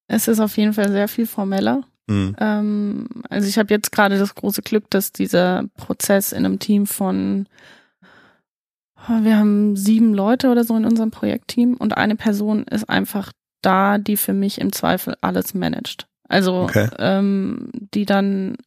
[0.09, 1.83] Es ist auf jeden Fall sehr viel formeller.
[2.07, 2.35] Mhm.
[2.39, 6.87] Ähm, also ich habe jetzt gerade das große Glück, dass dieser Prozess in einem Team
[6.87, 7.47] von
[9.07, 13.31] oh, wir haben sieben Leute oder so in unserem Projektteam und eine Person ist einfach
[13.61, 16.07] da, die für mich im Zweifel alles managt.
[16.27, 16.89] Also okay.
[16.97, 18.57] ähm, die dann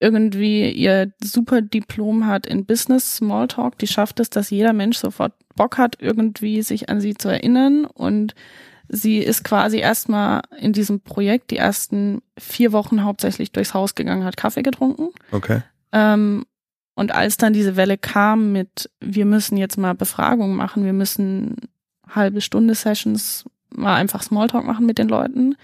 [0.00, 5.32] irgendwie ihr super Diplom hat in Business Smalltalk, die schafft es, dass jeder Mensch sofort
[5.56, 8.34] Bock hat, irgendwie sich an sie zu erinnern und
[8.88, 14.24] Sie ist quasi erstmal in diesem Projekt die ersten vier Wochen hauptsächlich durchs Haus gegangen,
[14.24, 15.08] hat Kaffee getrunken.
[15.30, 15.62] Okay.
[15.92, 16.44] Ähm,
[16.94, 21.56] und als dann diese Welle kam mit, wir müssen jetzt mal Befragungen machen, wir müssen
[22.08, 25.56] halbe Stunde Sessions mal einfach Smalltalk machen mit den Leuten,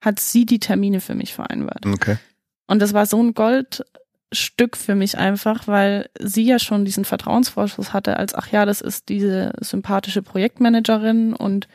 [0.00, 1.86] hat sie die Termine für mich vereinbart.
[1.86, 2.18] Okay.
[2.66, 7.92] Und das war so ein Goldstück für mich einfach, weil sie ja schon diesen Vertrauensvorschuss
[7.92, 11.68] hatte, als ach ja, das ist diese sympathische Projektmanagerin und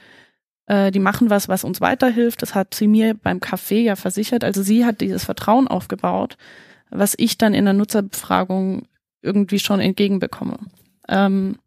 [0.91, 2.41] die machen was, was uns weiterhilft.
[2.41, 4.43] Das hat sie mir beim Café ja versichert.
[4.43, 6.37] Also sie hat dieses Vertrauen aufgebaut,
[6.89, 8.83] was ich dann in der Nutzerbefragung
[9.21, 10.57] irgendwie schon entgegenbekomme.
[11.07, 11.57] Ähm,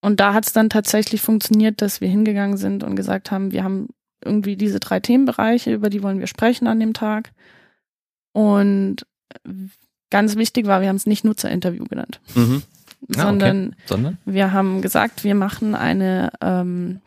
[0.00, 3.64] und da hat es dann tatsächlich funktioniert, dass wir hingegangen sind und gesagt haben, wir
[3.64, 3.88] haben
[4.24, 7.32] irgendwie diese drei Themenbereiche, über die wollen wir sprechen an dem Tag.
[8.32, 9.06] Und
[10.10, 12.62] ganz wichtig war, wir haben es nicht Nutzerinterview genannt, mhm.
[13.16, 13.76] ah, sondern, okay.
[13.86, 17.00] sondern, wir haben gesagt, wir machen eine ähm,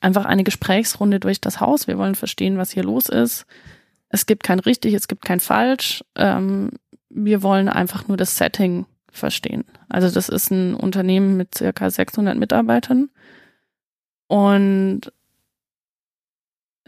[0.00, 1.86] einfach eine Gesprächsrunde durch das Haus.
[1.86, 3.46] Wir wollen verstehen, was hier los ist.
[4.08, 6.04] Es gibt kein richtig, es gibt kein falsch.
[6.14, 6.70] Ähm,
[7.10, 9.64] wir wollen einfach nur das Setting verstehen.
[9.88, 13.10] Also das ist ein Unternehmen mit circa 600 Mitarbeitern
[14.28, 15.12] und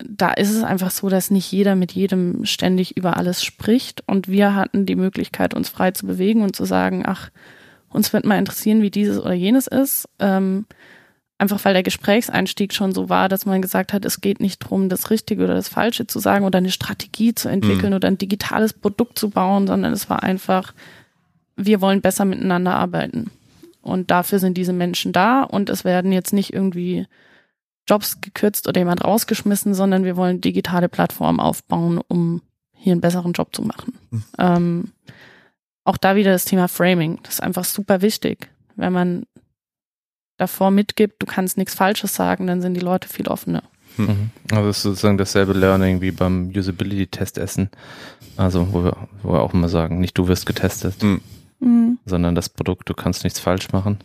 [0.02, 4.28] da ist es einfach so, dass nicht jeder mit jedem ständig über alles spricht und
[4.28, 7.30] wir hatten die Möglichkeit, uns frei zu bewegen und zu sagen, ach,
[7.88, 10.08] uns wird mal interessieren, wie dieses oder jenes ist.
[10.18, 10.66] Ähm,
[11.40, 14.88] einfach weil der Gesprächseinstieg schon so war, dass man gesagt hat, es geht nicht darum,
[14.90, 17.96] das Richtige oder das Falsche zu sagen oder eine Strategie zu entwickeln mhm.
[17.96, 20.74] oder ein digitales Produkt zu bauen, sondern es war einfach,
[21.56, 23.30] wir wollen besser miteinander arbeiten.
[23.80, 27.06] Und dafür sind diese Menschen da und es werden jetzt nicht irgendwie
[27.88, 32.42] Jobs gekürzt oder jemand rausgeschmissen, sondern wir wollen digitale Plattformen aufbauen, um
[32.76, 33.94] hier einen besseren Job zu machen.
[34.10, 34.24] Mhm.
[34.38, 34.92] Ähm,
[35.84, 37.18] auch da wieder das Thema Framing.
[37.22, 38.50] Das ist einfach super wichtig.
[38.76, 39.24] Wenn man
[40.40, 43.62] davor mitgibt, du kannst nichts Falsches sagen, dann sind die Leute viel offener.
[43.96, 44.30] Mhm.
[44.50, 47.70] Also das ist sozusagen dasselbe Learning wie beim Usability-Testessen.
[48.36, 51.20] Also wo wir, wo wir auch immer sagen, nicht du wirst getestet, mhm.
[51.60, 51.98] mhm.
[52.06, 53.98] sondern das Produkt, du kannst nichts falsch machen.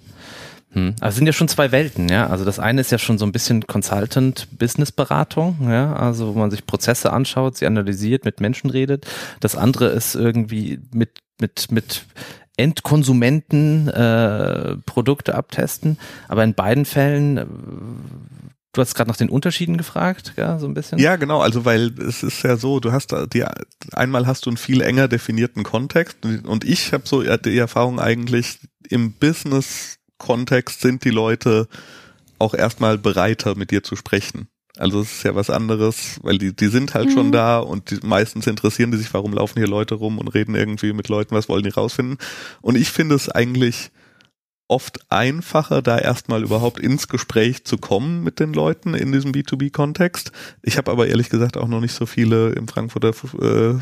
[0.75, 0.93] Hm.
[0.99, 2.27] Also sind ja schon zwei Welten, ja.
[2.27, 6.65] Also das eine ist ja schon so ein bisschen Consultant-Business-Beratung, ja, also wo man sich
[6.65, 9.07] Prozesse anschaut, sie analysiert, mit Menschen redet.
[9.39, 12.05] Das andere ist irgendwie mit mit mit
[12.57, 15.97] Endkonsumenten äh, Produkte abtesten.
[16.27, 17.45] Aber in beiden Fällen, äh,
[18.73, 20.99] du hast gerade nach den Unterschieden gefragt, ja, so ein bisschen.
[20.99, 21.41] Ja, genau.
[21.41, 23.45] Also weil es ist ja so, du hast die
[23.93, 28.59] einmal hast du einen viel enger definierten Kontext und ich habe so die Erfahrung eigentlich
[28.89, 31.67] im Business Kontext sind die Leute
[32.39, 34.47] auch erstmal bereiter mit dir zu sprechen.
[34.77, 37.13] Also es ist ja was anderes, weil die, die sind halt mhm.
[37.13, 40.55] schon da und die, meistens interessieren die sich, warum laufen hier Leute rum und reden
[40.55, 42.17] irgendwie mit Leuten, was wollen die rausfinden.
[42.61, 43.91] Und ich finde es eigentlich
[44.67, 50.31] oft einfacher, da erstmal überhaupt ins Gespräch zu kommen mit den Leuten in diesem B2B-Kontext.
[50.63, 53.09] Ich habe aber ehrlich gesagt auch noch nicht so viele im Frankfurter
[53.39, 53.75] äh,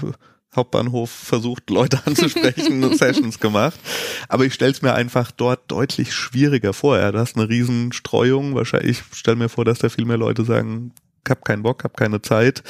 [0.56, 3.80] Hauptbahnhof versucht, Leute anzusprechen Sessions gemacht.
[4.28, 6.98] Aber ich stelle es mir einfach dort deutlich schwieriger vor.
[6.98, 8.56] Ja, da ist eine Riesenstreuung.
[8.56, 10.92] Wahrscheinlich, ich stelle mir vor, dass da viel mehr Leute sagen,
[11.26, 12.64] ich hab keinen Bock, hab keine Zeit.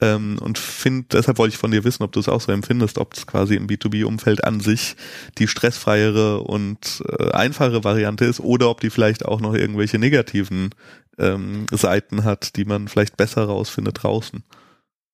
[0.00, 2.98] Ähm, und find, deshalb wollte ich von dir wissen, ob du es auch so empfindest,
[2.98, 4.94] ob es quasi im B2B-Umfeld an sich
[5.38, 10.70] die stressfreiere und äh, einfache Variante ist oder ob die vielleicht auch noch irgendwelche negativen
[11.18, 14.44] ähm, Seiten hat, die man vielleicht besser rausfindet draußen.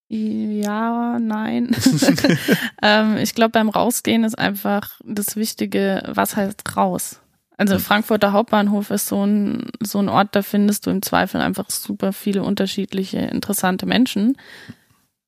[0.09, 1.75] Ja, nein.
[2.83, 7.21] ähm, ich glaube, beim Rausgehen ist einfach das Wichtige, was heißt raus?
[7.57, 7.79] Also.
[7.79, 12.12] Frankfurter Hauptbahnhof ist so ein, so ein Ort, da findest du im Zweifel einfach super
[12.12, 14.37] viele unterschiedliche, interessante Menschen.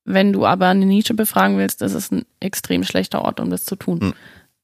[0.03, 3.65] Wenn du aber eine Nische befragen willst, ist es ein extrem schlechter Ort, um das
[3.65, 3.99] zu tun.
[3.99, 4.13] Mhm.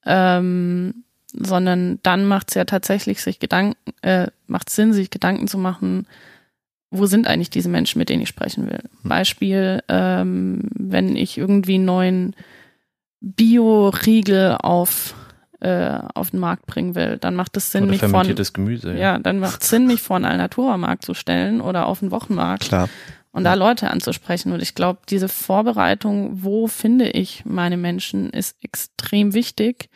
[0.06, 5.58] Ähm, sondern dann macht es ja tatsächlich sich Gedanken, äh, macht Sinn, sich Gedanken zu
[5.58, 6.06] machen,
[6.94, 8.80] wo sind eigentlich diese Menschen, mit denen ich sprechen will?
[9.02, 9.10] Hm.
[9.10, 12.36] Beispiel, ähm, wenn ich irgendwie einen neuen
[13.20, 15.16] Bio-Riegel auf
[15.60, 19.00] äh, auf den Markt bringen will, dann macht es Sinn, oder mich von Gemüse, ja.
[19.14, 22.66] ja, dann macht es Sinn, mich vor einen Alnatura-Markt zu stellen oder auf den Wochenmarkt
[22.66, 22.90] Klar.
[23.32, 24.52] und da Leute anzusprechen.
[24.52, 29.90] Und ich glaube, diese Vorbereitung, wo finde ich meine Menschen, ist extrem wichtig,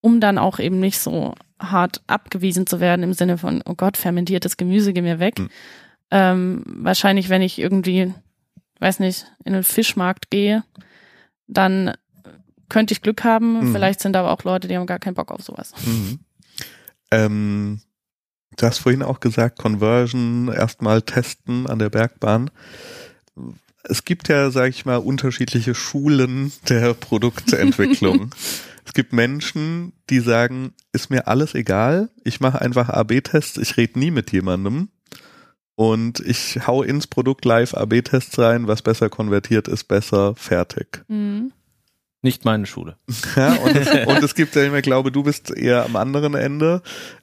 [0.00, 3.96] um dann auch eben nicht so hart abgewiesen zu werden im Sinne von, oh Gott,
[3.96, 5.48] fermentiertes Gemüse, geh mir weg, mhm.
[6.10, 8.12] Ähm, wahrscheinlich, wenn ich irgendwie,
[8.78, 10.64] weiß nicht, in einen Fischmarkt gehe,
[11.46, 11.94] dann
[12.68, 13.60] könnte ich Glück haben.
[13.60, 13.72] Mhm.
[13.72, 15.72] Vielleicht sind aber auch Leute, die haben gar keinen Bock auf sowas.
[15.84, 16.20] Mhm.
[17.10, 17.80] Ähm,
[18.56, 22.50] du hast vorhin auch gesagt, Conversion erstmal testen an der Bergbahn.
[23.84, 28.34] Es gibt ja, sage ich mal, unterschiedliche Schulen der Produktentwicklung.
[28.84, 33.98] es gibt Menschen, die sagen, ist mir alles egal, ich mache einfach AB-Tests, ich rede
[33.98, 34.88] nie mit jemandem
[35.76, 41.04] und ich hau ins Produkt live AB-Tests rein, was besser konvertiert ist, besser, fertig.
[41.08, 41.52] Mhm.
[42.22, 42.96] Nicht meine Schule.
[43.36, 46.82] Ja, und, es, und es gibt ja immer, glaube du bist eher am anderen Ende.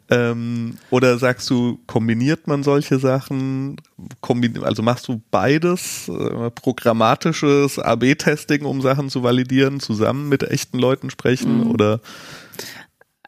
[0.09, 3.77] Ähm, oder sagst du, kombiniert man solche Sachen?
[4.21, 10.77] Kombin also machst du beides, äh, programmatisches AB-Testing, um Sachen zu validieren, zusammen mit echten
[10.77, 11.61] Leuten sprechen?
[11.61, 11.71] Mhm.
[11.71, 11.99] Oder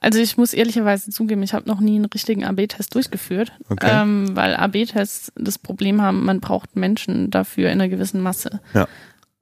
[0.01, 3.89] also ich muss ehrlicherweise zugeben, ich habe noch nie einen richtigen AB-Test durchgeführt, okay.
[3.89, 8.59] ähm, weil AB-Tests das Problem haben, man braucht Menschen dafür in einer gewissen Masse.
[8.73, 8.87] Ja.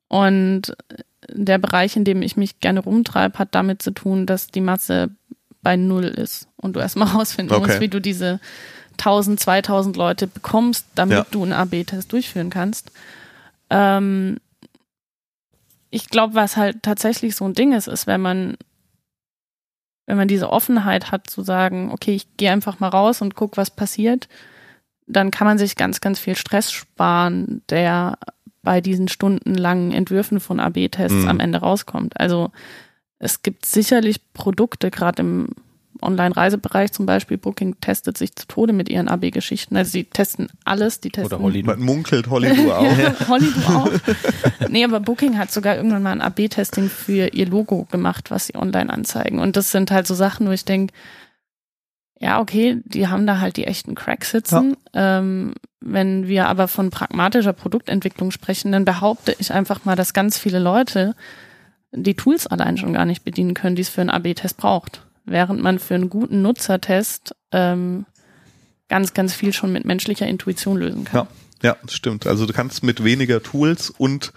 [0.08, 0.76] Und
[1.30, 5.10] der Bereich, in dem ich mich gerne rumtreibe, hat damit zu tun, dass die Masse
[5.62, 7.68] bei Null ist und du erstmal rausfinden okay.
[7.68, 8.40] musst, wie du diese
[8.94, 11.26] 1000, 2000 Leute bekommst, damit ja.
[11.32, 12.92] du einen AB-Test durchführen kannst.
[13.70, 14.38] Ähm,
[15.90, 18.58] ich glaube, was halt tatsächlich so ein Ding ist, ist, wenn man
[20.06, 23.58] wenn man diese Offenheit hat zu sagen, okay, ich gehe einfach mal raus und guck,
[23.58, 24.28] was passiert,
[25.08, 28.18] dann kann man sich ganz, ganz viel Stress sparen, der
[28.62, 31.30] bei diesen stundenlangen Entwürfen von AB-Tests mhm.
[31.30, 32.20] am Ende rauskommt.
[32.20, 32.52] Also
[33.20, 35.50] es gibt sicherlich Produkte, gerade im
[36.04, 39.76] Online-Reisebereich zum Beispiel, Booking testet sich zu Tode mit ihren AB-Geschichten.
[39.76, 41.34] Also sie testen alles, die testen.
[41.34, 41.78] Oder Hollywood.
[41.78, 43.28] Man munkelt Hollywood auch.
[43.28, 43.92] Hollywood auch.
[44.70, 48.56] Nee, aber Booking hat sogar irgendwann mal ein AB-Testing für ihr Logo gemacht, was sie
[48.56, 49.40] online anzeigen.
[49.40, 50.94] Und das sind halt so Sachen, wo ich denke,
[52.20, 54.78] ja, okay, die haben da halt die echten Cracks sitzen.
[54.96, 55.20] Ja.
[55.20, 60.38] Ähm, wenn wir aber von pragmatischer Produktentwicklung sprechen, dann behaupte ich einfach mal, dass ganz
[60.38, 61.16] viele Leute
[61.92, 65.62] die Tools allein schon gar nicht bedienen können, die es für einen AB-Test braucht während
[65.62, 68.06] man für einen guten Nutzertest ähm,
[68.90, 71.28] ganz, ganz viel schon mit menschlicher Intuition lösen kann.
[71.62, 72.28] Ja, ja, das stimmt.
[72.28, 74.34] Also du kannst mit weniger Tools und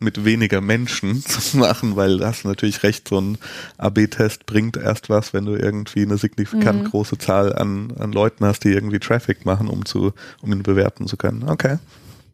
[0.00, 3.38] mit weniger Menschen machen, weil da hast du natürlich recht, so ein
[3.78, 6.90] AB-Test bringt erst was, wenn du irgendwie eine signifikant mhm.
[6.90, 10.12] große Zahl an, an Leuten hast, die irgendwie Traffic machen, um zu,
[10.42, 11.48] um ihn bewerten zu können.
[11.48, 11.78] Okay.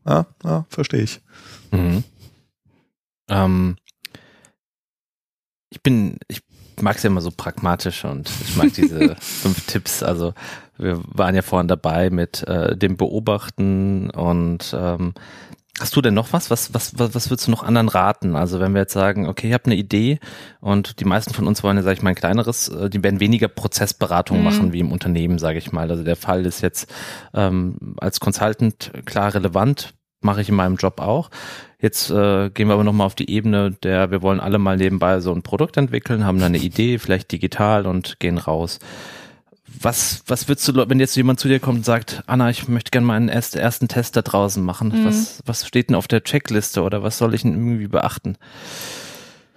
[0.07, 1.21] Ja, ja verstehe ich.
[1.71, 2.05] Mhm.
[3.29, 3.77] Ähm,
[5.71, 6.43] ich bin, ich
[6.83, 10.03] mag es ja immer so pragmatisch und ich mag diese fünf Tipps.
[10.03, 10.35] Also
[10.79, 15.15] wir waren ja vorhin dabei mit äh, dem Beobachten und ähm,
[15.81, 16.51] Hast du denn noch was?
[16.51, 18.37] Was, was, was, was würdest du noch anderen raten?
[18.37, 20.19] Also wenn wir jetzt sagen, okay, ich habe eine Idee
[20.61, 23.19] und die meisten von uns wollen ja, sag ich mal, ein kleineres, äh, die werden
[23.19, 24.45] weniger Prozessberatung mhm.
[24.45, 25.91] machen wie im Unternehmen, sage ich mal.
[25.91, 26.93] Also der Fall ist jetzt
[27.33, 31.31] ähm, als Consultant klar relevant, mache ich in meinem Job auch.
[31.81, 35.21] Jetzt äh, gehen wir aber nochmal auf die Ebene der, wir wollen alle mal nebenbei
[35.21, 38.79] so ein Produkt entwickeln, haben da eine Idee, vielleicht digital und gehen raus.
[39.83, 42.91] Was, was würdest du, wenn jetzt jemand zu dir kommt und sagt, Anna, ich möchte
[42.91, 44.89] gerne mal einen ersten Test da draußen machen.
[44.89, 45.05] Mhm.
[45.07, 48.37] Was, was steht denn auf der Checkliste oder was soll ich denn irgendwie beachten?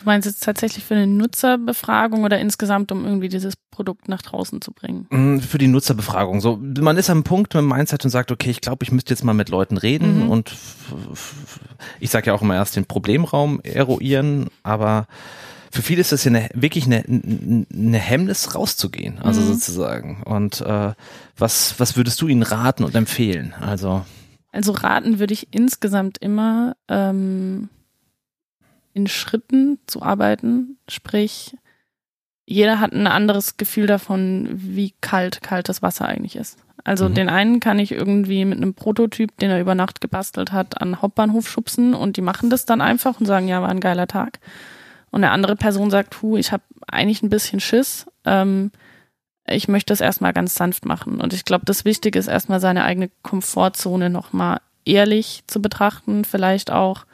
[0.04, 4.60] Du meinst jetzt tatsächlich für eine Nutzerbefragung oder insgesamt, um irgendwie dieses Produkt nach draußen
[4.60, 5.08] zu bringen?
[5.10, 6.42] Mm, für die Nutzerbefragung.
[6.42, 9.14] So, man ist am Punkt mit dem Mindset und sagt, okay, ich glaube, ich müsste
[9.14, 10.30] jetzt mal mit Leuten reden mhm.
[10.30, 10.52] und
[12.02, 15.08] ich sage ja auch immer erst den Problemraum eruieren, aber
[15.72, 19.54] für viele ist das ja eine, wirklich eine, eine Hemmnis rauszugehen, also mhm.
[19.54, 20.22] sozusagen.
[20.24, 20.92] Und äh,
[21.38, 23.54] was, was würdest du ihnen raten und empfehlen?
[23.62, 24.04] Also,
[24.52, 27.70] also raten würde ich insgesamt immer ähm,
[28.94, 31.56] in Schritten zu arbeiten, sprich
[32.46, 36.58] jeder hat ein anderes Gefühl davon, wie kalt kaltes Wasser eigentlich ist.
[36.84, 37.14] Also mhm.
[37.14, 41.02] den einen kann ich irgendwie mit einem Prototyp, den er über Nacht gebastelt hat, an
[41.02, 44.40] Hauptbahnhof schubsen und die machen das dann einfach und sagen, ja, war ein geiler Tag.
[45.10, 48.08] Und eine andere Person sagt, hu, ich habe eigentlich ein bisschen Schiss.
[48.26, 48.72] Ähm,
[49.46, 51.22] ich möchte das erstmal ganz sanft machen.
[51.22, 56.72] Und ich glaube, das Wichtige ist erstmal seine eigene Komfortzone nochmal ehrlich zu betrachten, vielleicht
[56.72, 57.06] auch,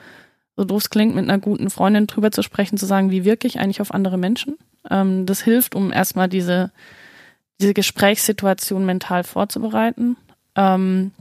[0.60, 3.48] so doof es klingt, mit einer guten Freundin drüber zu sprechen, zu sagen, wie wirke
[3.48, 4.58] ich eigentlich auf andere Menschen.
[4.90, 6.72] Ähm, das hilft, um erstmal diese,
[7.62, 10.18] diese Gesprächssituation mental vorzubereiten.
[10.56, 11.12] Ähm,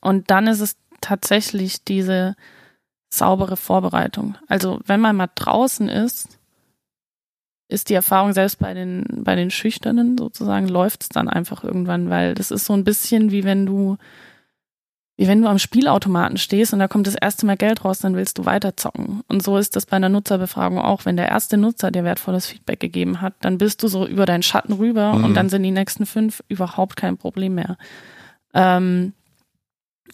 [0.00, 2.34] und dann ist es tatsächlich diese,
[3.10, 4.36] saubere Vorbereitung.
[4.46, 6.38] Also wenn man mal draußen ist,
[7.68, 12.10] ist die Erfahrung selbst bei den, bei den Schüchternen sozusagen, läuft es dann einfach irgendwann,
[12.10, 13.96] weil das ist so ein bisschen wie wenn du,
[15.20, 18.16] wie wenn du am Spielautomaten stehst und da kommt das erste Mal Geld raus, dann
[18.16, 19.20] willst du weiter zocken.
[19.28, 21.04] Und so ist das bei einer Nutzerbefragung auch.
[21.04, 24.42] Wenn der erste Nutzer dir wertvolles Feedback gegeben hat, dann bist du so über deinen
[24.42, 25.24] Schatten rüber mhm.
[25.24, 27.76] und dann sind die nächsten fünf überhaupt kein Problem mehr.
[28.54, 29.12] Ähm,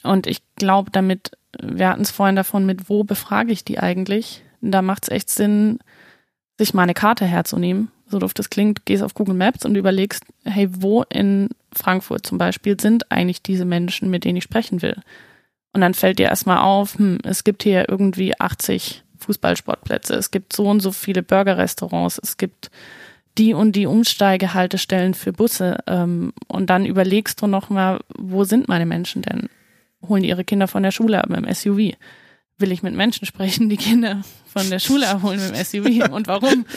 [0.03, 1.31] und ich glaube, damit
[1.63, 4.43] wir hatten es vorhin davon, mit wo befrage ich die eigentlich?
[4.61, 5.79] Da macht es echt Sinn,
[6.59, 7.93] sich mal eine Karte herzunehmen.
[8.09, 12.39] So doof das klingt, gehst auf Google Maps und überlegst, hey, wo in Frankfurt zum
[12.39, 14.97] Beispiel sind eigentlich diese Menschen, mit denen ich sprechen will?
[15.73, 20.55] Und dann fällt dir erstmal auf, hm, es gibt hier irgendwie 80 Fußballsportplätze, es gibt
[20.55, 22.71] so und so viele Burgerrestaurants, es gibt
[23.39, 25.79] die und die Umsteigehaltestellen für Busse.
[25.87, 29.49] Ähm, und dann überlegst du nochmal, wo sind meine Menschen denn?
[30.09, 31.95] holen ihre Kinder von der Schule ab im SUV.
[32.59, 36.27] Will ich mit Menschen sprechen, die Kinder von der Schule abholen mit dem SUV und
[36.27, 36.65] warum?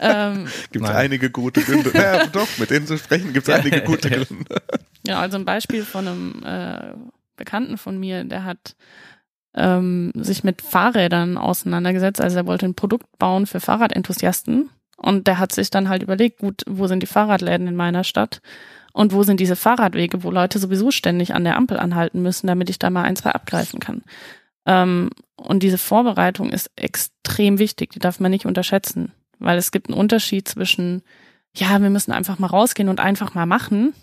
[0.00, 1.90] Ähm, gibt es einige gute Gründe.
[1.92, 4.62] ja, doch, mit denen zu sprechen gibt es einige gute Gründe.
[5.04, 6.92] Ja, also ein Beispiel von einem äh,
[7.36, 8.76] Bekannten von mir, der hat
[9.54, 12.20] ähm, sich mit Fahrrädern auseinandergesetzt.
[12.20, 16.38] Also er wollte ein Produkt bauen für Fahrradenthusiasten und der hat sich dann halt überlegt,
[16.38, 18.40] gut, wo sind die Fahrradläden in meiner Stadt?
[18.92, 22.68] Und wo sind diese Fahrradwege, wo Leute sowieso ständig an der Ampel anhalten müssen, damit
[22.68, 24.02] ich da mal ein, zwei abgreifen kann.
[24.68, 29.88] Ähm, und diese Vorbereitung ist extrem wichtig, die darf man nicht unterschätzen, weil es gibt
[29.88, 31.02] einen Unterschied zwischen,
[31.56, 33.94] ja, wir müssen einfach mal rausgehen und einfach mal machen.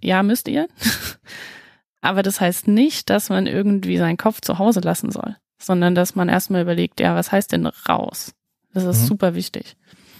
[0.00, 0.68] Ja, müsst ihr.
[2.00, 6.14] Aber das heißt nicht, dass man irgendwie seinen Kopf zu Hause lassen soll, sondern dass
[6.14, 8.34] man erstmal überlegt, ja, was heißt denn raus?
[8.72, 9.06] Das ist mhm.
[9.06, 9.76] super wichtig.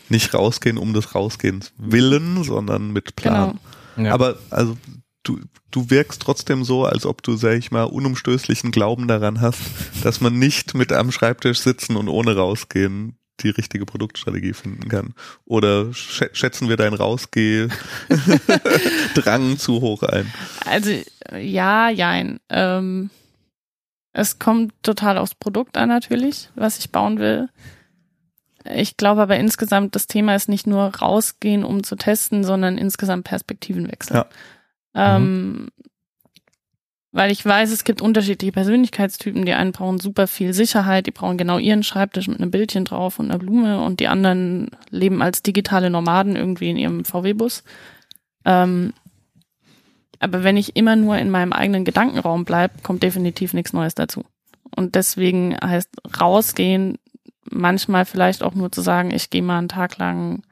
[0.09, 3.59] Nicht rausgehen um des Rausgehens willen, sondern mit Plan.
[3.97, 4.09] Genau.
[4.09, 4.15] Ja.
[4.15, 4.77] Aber also
[5.25, 9.63] du, du wirkst trotzdem so, als ob du, sag ich mal, unumstößlichen Glauben daran hast,
[10.03, 15.15] dass man nicht mit am Schreibtisch sitzen und ohne rausgehen die richtige Produktstrategie finden kann.
[15.45, 17.73] Oder schätzen wir deinen Rausgeh-Drang
[19.59, 20.33] zu hoch ein?
[20.65, 20.93] Also
[21.37, 22.39] ja, jein.
[22.49, 23.11] Ähm,
[24.13, 27.49] es kommt total aufs Produkt an natürlich, was ich bauen will.
[28.65, 33.25] Ich glaube aber insgesamt, das Thema ist nicht nur rausgehen, um zu testen, sondern insgesamt
[33.25, 34.17] Perspektivenwechsel.
[34.17, 34.27] Ja.
[34.95, 35.69] Ähm, mhm.
[37.13, 39.45] Weil ich weiß, es gibt unterschiedliche Persönlichkeitstypen.
[39.45, 43.21] Die einen brauchen super viel Sicherheit, die brauchen genau ihren Schreibtisch mit einem Bildchen drauf
[43.21, 47.63] und einer Blume und die anderen leben als digitale Nomaden irgendwie in ihrem VW-Bus.
[48.45, 48.93] Ähm,
[50.19, 54.25] aber wenn ich immer nur in meinem eigenen Gedankenraum bleibe, kommt definitiv nichts Neues dazu.
[54.75, 55.91] Und deswegen heißt
[56.21, 56.99] rausgehen
[57.51, 60.43] manchmal vielleicht auch nur zu sagen, ich gehe mal einen Tag lang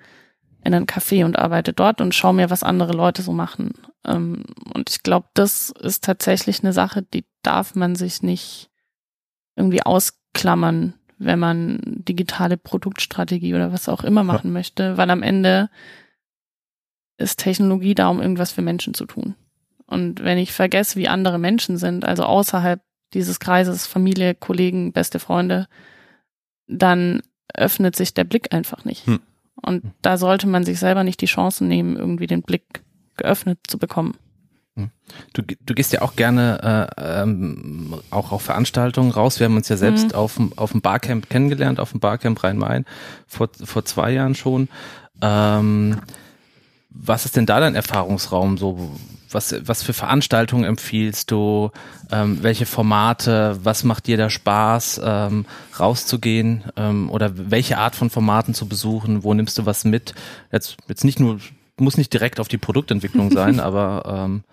[0.65, 3.73] in einen Café und arbeite dort und schaue mir, was andere Leute so machen.
[4.07, 4.45] Ähm,
[4.75, 8.71] und ich glaube, das ist tatsächlich eine Sache, die darf man sich nicht
[9.57, 14.53] irgendwie ausklammern, wenn man digitale Produktstrategie oder was auch immer machen ja.
[14.53, 15.71] möchte, weil am Ende
[17.19, 19.37] ist Technologie da, um irgendwas für Menschen zu tun.
[19.87, 22.81] Und wenn ich vergesse, wie andere Menschen sind, also außerhalb
[23.13, 25.69] dieses Kreises, Familie, Kollegen, beste Freunde,
[26.67, 27.23] dann
[27.55, 29.07] öffnet sich der Blick einfach nicht.
[29.07, 29.21] Hm.
[29.61, 32.83] Und da sollte man sich selber nicht die Chance nehmen, irgendwie den Blick
[33.23, 34.17] geöffnet zu bekommen.
[34.77, 34.91] Hm.
[35.35, 39.39] Du, du gehst ja auch gerne äh, ähm, auch auf Veranstaltungen raus.
[39.39, 40.15] Wir haben uns ja selbst mhm.
[40.15, 42.87] auf, auf dem Barcamp kennengelernt, auf dem Barcamp Rhein-Main
[43.27, 44.69] vor, vor zwei Jahren schon.
[45.21, 46.01] Ähm,
[46.89, 48.91] was ist denn da dein Erfahrungsraum so?
[49.31, 51.71] Was, was für Veranstaltungen empfiehlst du?
[52.11, 53.59] Ähm, welche Formate?
[53.63, 55.47] Was macht dir da Spaß, ähm,
[55.79, 56.65] rauszugehen?
[56.77, 59.23] Ähm, oder welche Art von Formaten zu besuchen?
[59.23, 60.15] Wo nimmst du was mit?
[60.51, 61.39] Jetzt, jetzt nicht nur,
[61.83, 64.45] muss nicht direkt auf die Produktentwicklung sein, aber ähm,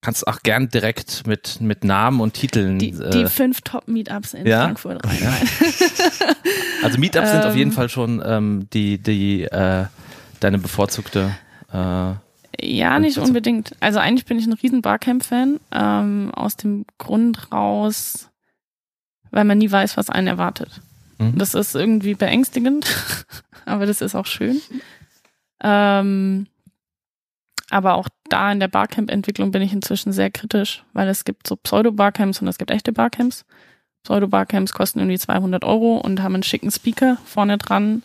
[0.00, 2.78] kannst auch gern direkt mit, mit Namen und Titeln.
[2.78, 4.64] Die, äh, die fünf Top-Meetups in ja?
[4.64, 5.18] Frankfurt rein.
[6.82, 7.76] also Meetups sind auf jeden ähm.
[7.76, 9.86] Fall schon ähm, die, die äh,
[10.40, 11.34] deine bevorzugte?
[11.72, 12.12] Äh,
[12.60, 13.72] ja, nicht unbedingt.
[13.80, 15.60] Also eigentlich bin ich ein riesen Barcamp-Fan.
[15.72, 18.30] Ähm, aus dem Grund raus,
[19.30, 20.80] weil man nie weiß, was einen erwartet.
[21.18, 21.38] Mhm.
[21.38, 22.86] Das ist irgendwie beängstigend,
[23.64, 24.60] aber das ist auch schön.
[25.62, 26.46] Ähm,
[27.70, 31.56] aber auch da in der Barcamp-Entwicklung bin ich inzwischen sehr kritisch, weil es gibt so
[31.56, 33.44] Pseudo-Barcamps und es gibt echte Barcamps.
[34.04, 38.02] Pseudo-Barcamps kosten irgendwie 200 Euro und haben einen schicken Speaker vorne dran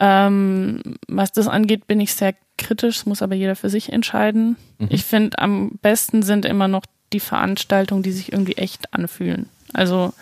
[0.00, 4.56] ähm, was das angeht, bin ich sehr kritisch, muss aber jeder für sich entscheiden.
[4.78, 4.88] Mhm.
[4.90, 9.48] Ich finde, am besten sind immer noch die Veranstaltungen, die sich irgendwie echt anfühlen.
[9.72, 10.12] Also,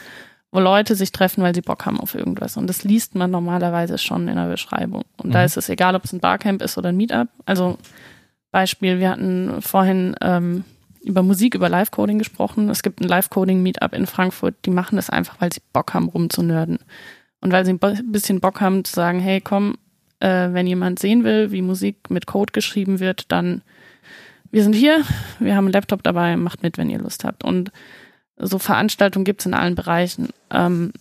[0.57, 2.57] wo Leute sich treffen, weil sie Bock haben auf irgendwas.
[2.57, 5.03] Und das liest man normalerweise schon in der Beschreibung.
[5.19, 5.33] Und mhm.
[5.33, 7.29] da ist es egal, ob es ein Barcamp ist oder ein Meetup.
[7.45, 7.77] Also,
[8.53, 10.65] Beispiel, wir hatten vorhin ähm,
[11.03, 12.71] über Musik, über Live-Coding gesprochen.
[12.71, 16.79] Es gibt ein Live-Coding-Meetup in Frankfurt, die machen das einfach, weil sie Bock haben, rumzunörden.
[17.43, 19.77] Und weil sie ein bisschen Bock haben zu sagen, hey, komm,
[20.21, 23.61] äh, wenn jemand sehen will, wie Musik mit Code geschrieben wird, dann
[24.51, 25.05] wir sind hier,
[25.39, 27.45] wir haben einen Laptop dabei, macht mit, wenn ihr Lust habt.
[27.45, 27.73] Und
[28.37, 30.29] so Veranstaltungen gibt es in allen Bereichen.
[30.51, 30.93] Ähm,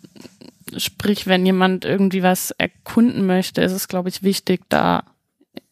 [0.77, 5.03] sprich, wenn jemand irgendwie was erkunden möchte, ist es, glaube ich, wichtig, da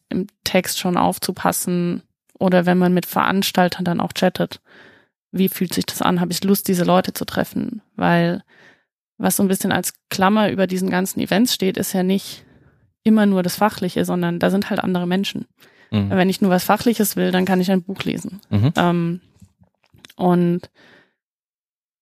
[0.10, 2.04] im Text schon aufzupassen
[2.38, 4.62] oder wenn man mit Veranstaltern dann auch chattet.
[5.32, 6.20] Wie fühlt sich das an?
[6.20, 7.82] Habe ich Lust, diese Leute zu treffen?
[7.96, 8.44] Weil
[9.18, 12.46] was so ein bisschen als Klammer über diesen ganzen Events steht, ist ja nicht
[13.04, 15.46] immer nur das Fachliche, sondern da sind halt andere Menschen.
[15.92, 16.10] Mhm.
[16.10, 18.42] Wenn ich nur was Fachliches will, dann kann ich ein Buch lesen.
[18.50, 18.74] Mhm.
[18.76, 19.22] Ähm,
[20.16, 20.70] und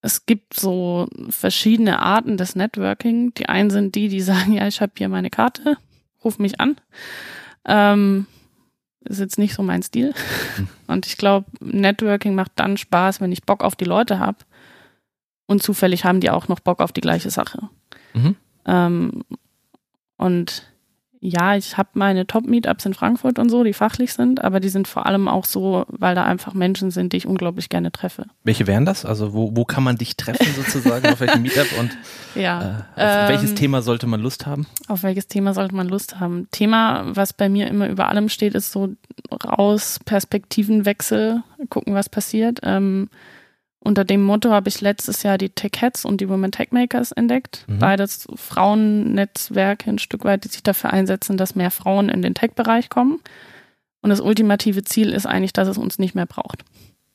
[0.01, 3.33] es gibt so verschiedene Arten des Networking.
[3.35, 5.77] Die einen sind die, die sagen, ja, ich habe hier meine Karte,
[6.23, 6.75] ruf mich an.
[7.65, 8.25] Ähm,
[9.03, 10.13] ist jetzt nicht so mein Stil.
[10.57, 10.67] Mhm.
[10.87, 14.39] Und ich glaube, Networking macht dann Spaß, wenn ich Bock auf die Leute habe
[15.45, 17.69] und zufällig haben die auch noch Bock auf die gleiche Sache.
[18.13, 18.35] Mhm.
[18.65, 19.23] Ähm,
[20.17, 20.70] und
[21.23, 24.87] ja, ich habe meine Top-Meetups in Frankfurt und so, die fachlich sind, aber die sind
[24.87, 28.25] vor allem auch so, weil da einfach Menschen sind, die ich unglaublich gerne treffe.
[28.43, 29.05] Welche wären das?
[29.05, 31.95] Also wo, wo kann man dich treffen sozusagen, auf welchem Meetup und
[32.33, 34.65] ja, äh, auf ähm, welches Thema sollte man Lust haben?
[34.87, 36.47] Auf welches Thema sollte man Lust haben?
[36.49, 38.89] Thema, was bei mir immer über allem steht, ist so
[39.45, 42.61] raus, Perspektivenwechsel, gucken, was passiert.
[42.63, 43.09] Ähm,
[43.83, 47.11] unter dem Motto habe ich letztes Jahr die Tech Heads und die Women Tech Makers
[47.11, 47.65] entdeckt.
[47.67, 47.79] Mhm.
[47.79, 52.89] Beides Frauennetzwerke ein Stück weit, die sich dafür einsetzen, dass mehr Frauen in den Tech-Bereich
[52.89, 53.19] kommen.
[54.01, 56.63] Und das ultimative Ziel ist eigentlich, dass es uns nicht mehr braucht.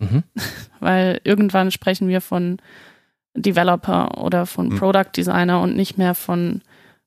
[0.01, 0.25] Mhm.
[0.81, 2.59] Weil irgendwann sprechen wir von
[3.35, 4.77] Developer oder von mhm.
[4.77, 6.63] Product Designer und nicht mehr von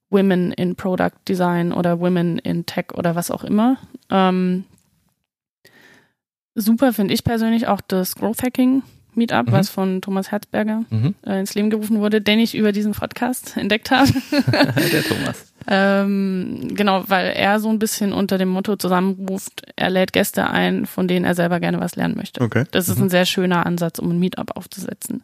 [0.10, 3.76] Women in Product Design oder Women in Tech oder was auch immer.
[4.10, 4.64] Ähm,
[6.56, 8.84] super finde ich persönlich auch das Growth Hacking
[9.20, 9.52] Meetup, mhm.
[9.52, 11.14] was von Thomas Herzberger mhm.
[11.26, 14.12] äh, ins Leben gerufen wurde, den ich über diesen Podcast entdeckt habe.
[14.32, 15.54] Der Thomas.
[15.68, 20.86] ähm, genau, weil er so ein bisschen unter dem Motto zusammenruft, er lädt Gäste ein,
[20.86, 22.42] von denen er selber gerne was lernen möchte.
[22.42, 22.64] Okay.
[22.72, 23.06] Das ist mhm.
[23.06, 25.24] ein sehr schöner Ansatz, um ein Meetup aufzusetzen.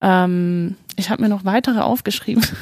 [0.00, 2.44] Ähm, ich habe mir noch weitere aufgeschrieben.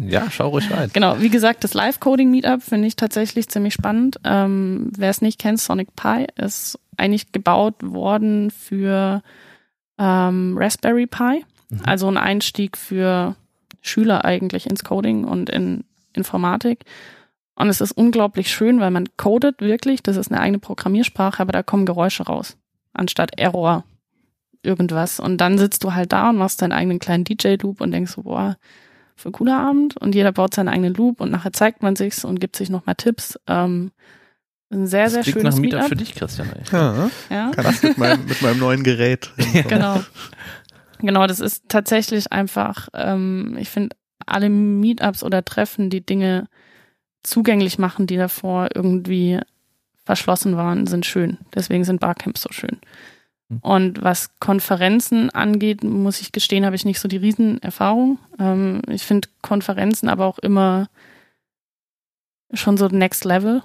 [0.00, 0.90] Ja, schau ruhig rein.
[0.92, 4.18] Genau, wie gesagt, das Live-Coding-Meetup finde ich tatsächlich ziemlich spannend.
[4.24, 9.22] Ähm, Wer es nicht kennt, Sonic Pi ist eigentlich gebaut worden für
[9.98, 11.44] ähm, Raspberry Pi.
[11.70, 11.80] Mhm.
[11.84, 13.36] Also ein Einstieg für
[13.80, 16.84] Schüler eigentlich ins Coding und in Informatik.
[17.54, 21.52] Und es ist unglaublich schön, weil man codet wirklich, das ist eine eigene Programmiersprache, aber
[21.52, 22.56] da kommen Geräusche raus,
[22.92, 23.84] anstatt Error
[24.62, 25.18] irgendwas.
[25.18, 28.22] Und dann sitzt du halt da und machst deinen eigenen kleinen DJ-Loop und denkst so,
[28.22, 28.56] boah,
[29.16, 29.96] für cooler Abend.
[29.96, 32.94] Und jeder baut seinen eigenen Loop und nachher zeigt man sich's und gibt sich nochmal
[32.94, 33.38] Tipps.
[33.48, 33.90] Ähm,
[34.70, 35.88] ein sehr, das sehr schönes nach Meetup Meetup.
[35.88, 36.48] für dich, Christian.
[36.52, 36.62] Ey.
[36.72, 39.30] Ja, Ja, kann ich mit meinem, mit meinem neuen Gerät.
[39.68, 40.00] genau.
[41.00, 43.96] Genau, das ist tatsächlich einfach, ähm, ich finde,
[44.26, 46.48] alle Meetups oder Treffen, die Dinge
[47.22, 49.40] zugänglich machen, die davor irgendwie
[50.04, 51.38] verschlossen waren, sind schön.
[51.54, 52.78] Deswegen sind Barcamps so schön.
[53.50, 53.58] Hm.
[53.58, 58.18] Und was Konferenzen angeht, muss ich gestehen, habe ich nicht so die Riesenerfahrung.
[58.38, 60.88] Ähm, ich finde Konferenzen aber auch immer
[62.54, 63.62] schon so next level,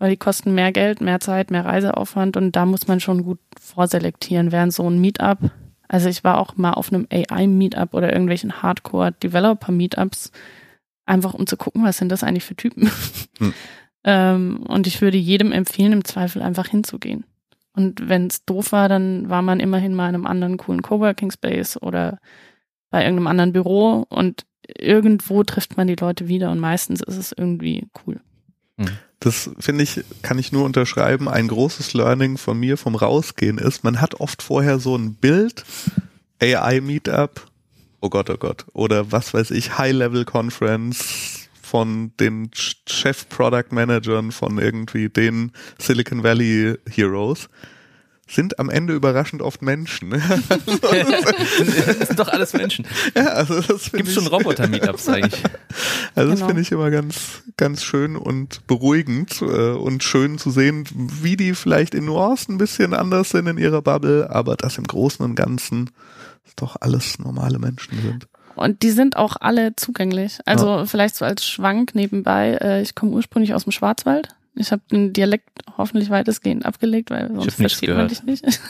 [0.00, 3.38] weil die kosten mehr Geld, mehr Zeit, mehr Reiseaufwand und da muss man schon gut
[3.60, 5.38] vorselektieren, während so ein Meetup.
[5.86, 10.32] Also ich war auch mal auf einem AI-Meetup oder irgendwelchen Hardcore-Developer-Meetups,
[11.04, 12.90] einfach um zu gucken, was sind das eigentlich für Typen.
[13.38, 13.54] Hm.
[14.04, 17.24] ähm, und ich würde jedem empfehlen, im Zweifel einfach hinzugehen.
[17.74, 21.30] Und wenn es doof war, dann war man immerhin mal in einem anderen coolen Coworking
[21.30, 22.18] Space oder
[22.90, 24.44] bei irgendeinem anderen Büro und
[24.78, 28.20] irgendwo trifft man die Leute wieder und meistens ist es irgendwie cool.
[29.20, 31.28] Das finde ich, kann ich nur unterschreiben.
[31.28, 35.64] Ein großes Learning von mir vom Rausgehen ist, man hat oft vorher so ein Bild,
[36.42, 37.46] AI Meetup,
[38.00, 43.66] oh Gott, oh Gott, oder was weiß ich, High-Level Conference von den Ch- Chef Product
[43.72, 47.48] Managern von irgendwie den Silicon Valley Heroes.
[48.30, 50.10] Sind am Ende überraschend oft Menschen.
[50.10, 52.86] das sind doch alles Menschen.
[53.16, 55.42] ja, also das Gibt schon Roboter-Meetups eigentlich?
[56.14, 56.46] Also das Genau.
[56.46, 61.54] finde ich immer ganz, ganz schön und beruhigend äh, und schön zu sehen, wie die
[61.54, 65.34] vielleicht in Nuancen ein bisschen anders sind in ihrer Bubble, aber dass im Großen und
[65.34, 65.90] Ganzen
[66.56, 68.26] doch alles normale Menschen sind.
[68.54, 70.38] Und die sind auch alle zugänglich.
[70.44, 72.58] Also vielleicht so als Schwank nebenbei.
[72.60, 74.28] Äh, ich komme ursprünglich aus dem Schwarzwald.
[74.54, 75.48] Ich habe den Dialekt
[75.78, 78.44] hoffentlich weitestgehend abgelegt, weil sonst versteht man dich nicht.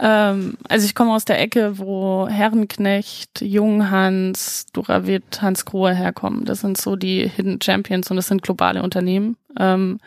[0.00, 6.44] ähm, also ich komme aus der Ecke, wo Herrenknecht, Junghans, Duravit, Hans Grohe herkommen.
[6.44, 9.36] Das sind so die Hidden Champions und das sind globale Unternehmen.
[9.58, 10.00] Ähm,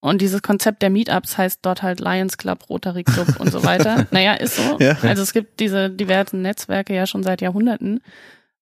[0.00, 4.06] und dieses Konzept der Meetups heißt dort halt Lions Club, Rotary Club und so weiter.
[4.10, 4.78] Naja, ist so.
[4.80, 4.96] Ja.
[5.02, 8.00] Also es gibt diese diversen Netzwerke ja schon seit Jahrhunderten.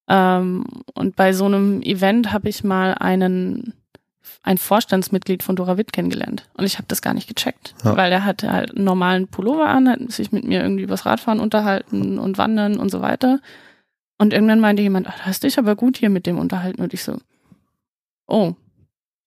[0.06, 3.72] Ähm, und bei so einem Event habe ich mal einen
[4.42, 6.48] ein Vorstandsmitglied von Doravit kennengelernt.
[6.54, 7.96] Und ich habe das gar nicht gecheckt, Ja.
[7.96, 11.40] weil er hatte halt einen normalen Pullover an, hat sich mit mir irgendwie übers Radfahren
[11.40, 13.40] unterhalten und Wandern und so weiter.
[14.18, 16.82] Und irgendwann meinte jemand, ach, hast dich aber gut hier mit dem unterhalten.
[16.82, 17.18] Und ich so,
[18.26, 18.54] oh,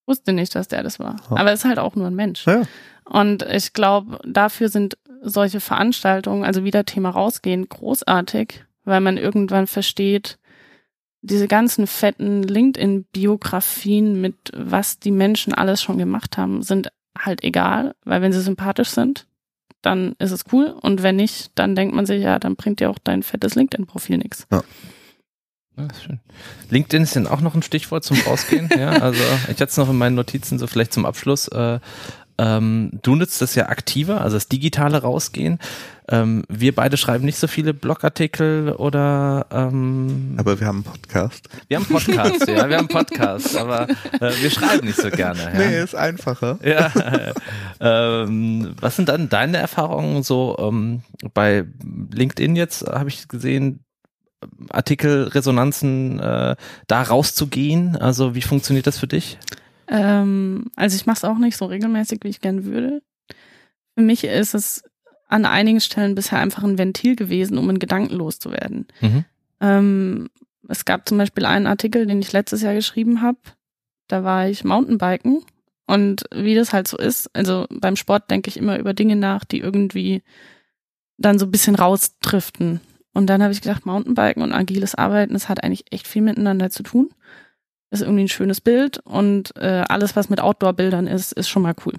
[0.06, 1.16] wusste nicht, dass der das war.
[1.30, 1.38] Ja.
[1.38, 2.46] Aber er ist halt auch nur ein Mensch.
[2.46, 2.64] Ja.
[3.06, 9.68] Und ich glaube, dafür sind solche Veranstaltungen, also wieder Thema rausgehen, großartig, weil man irgendwann
[9.68, 10.38] versteht,
[11.24, 17.96] diese ganzen fetten LinkedIn-Biografien mit was die Menschen alles schon gemacht haben, sind halt egal,
[18.04, 19.26] weil wenn sie sympathisch sind,
[19.82, 22.90] dann ist es cool und wenn nicht, dann denkt man sich, ja, dann bringt dir
[22.90, 24.48] auch dein fettes LinkedIn-Profil nichts.
[24.52, 26.20] Ja, ist schön.
[26.70, 28.70] LinkedIn ist dann auch noch ein Stichwort zum Rausgehen.
[28.78, 31.48] ja, also ich hatte es noch in meinen Notizen so vielleicht zum Abschluss.
[31.48, 31.80] Äh,
[32.38, 35.60] ähm, du nutzt das ja aktiver, also das digitale Rausgehen.
[36.10, 41.48] Ähm, wir beide schreiben nicht so viele Blogartikel oder ähm, Aber wir haben einen Podcast.
[41.68, 43.88] wir haben Podcasts, ja, wir haben Podcasts, aber
[44.20, 45.42] äh, wir schreiben nicht so gerne.
[45.42, 45.50] Ja.
[45.54, 46.60] Nee, ist einfacher.
[46.64, 46.92] Ja.
[47.80, 51.04] ähm, was sind dann deine Erfahrungen so ähm,
[51.34, 51.66] bei
[52.12, 52.86] LinkedIn jetzt?
[52.86, 53.84] Habe ich gesehen,
[54.70, 56.56] Artikelresonanzen äh,
[56.88, 57.96] da rauszugehen.
[57.96, 59.38] Also wie funktioniert das für dich?
[59.88, 63.02] Ähm, also ich mache es auch nicht so regelmäßig, wie ich gern würde.
[63.96, 64.84] Für mich ist es
[65.28, 68.88] an einigen Stellen bisher einfach ein Ventil gewesen, um in Gedanken loszuwerden.
[69.02, 69.26] Mhm.
[69.62, 70.30] Ähm,
[70.68, 73.40] es gab zum Beispiel einen Artikel, den ich letztes Jahr geschrieben habe.
[74.08, 75.44] Da war ich Mountainbiken
[75.86, 79.44] und wie das halt so ist, also beim Sport denke ich immer über Dinge nach,
[79.44, 80.24] die irgendwie
[81.18, 82.80] dann so ein bisschen rausdriften.
[83.14, 86.70] Und dann habe ich gedacht, Mountainbiken und agiles Arbeiten, das hat eigentlich echt viel miteinander
[86.70, 87.10] zu tun.
[87.94, 91.76] Ist irgendwie ein schönes Bild und äh, alles, was mit Outdoor-Bildern ist, ist schon mal
[91.86, 91.94] cool.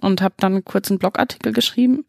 [0.00, 2.04] Und habe dann kurz einen Blogartikel geschrieben.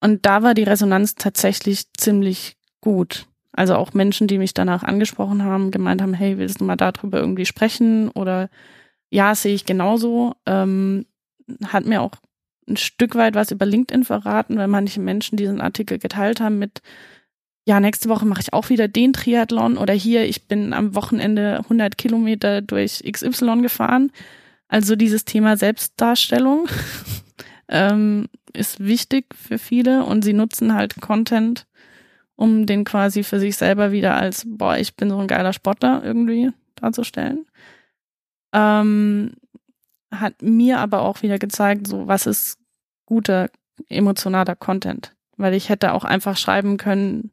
[0.00, 3.26] Und da war die Resonanz tatsächlich ziemlich gut.
[3.52, 7.20] Also auch Menschen, die mich danach angesprochen haben, gemeint haben, hey, willst du mal darüber
[7.20, 8.08] irgendwie sprechen?
[8.08, 8.48] Oder
[9.10, 10.34] ja, sehe ich genauso.
[10.46, 11.04] Ähm,
[11.66, 12.12] hat mir auch
[12.66, 16.80] ein Stück weit was über LinkedIn verraten, weil manche Menschen diesen Artikel geteilt haben mit,
[17.64, 21.58] ja, nächste Woche mache ich auch wieder den Triathlon oder hier, ich bin am Wochenende
[21.58, 24.10] 100 Kilometer durch XY gefahren.
[24.68, 26.66] Also dieses Thema Selbstdarstellung
[27.68, 31.66] ähm, ist wichtig für viele und sie nutzen halt Content,
[32.34, 36.02] um den quasi für sich selber wieder als, boah, ich bin so ein geiler Sportler
[36.04, 37.46] irgendwie darzustellen.
[38.52, 39.34] Ähm,
[40.10, 42.58] hat mir aber auch wieder gezeigt, so was ist
[43.06, 43.50] guter
[43.88, 45.14] emotionaler Content.
[45.38, 47.32] weil ich hätte auch einfach schreiben können,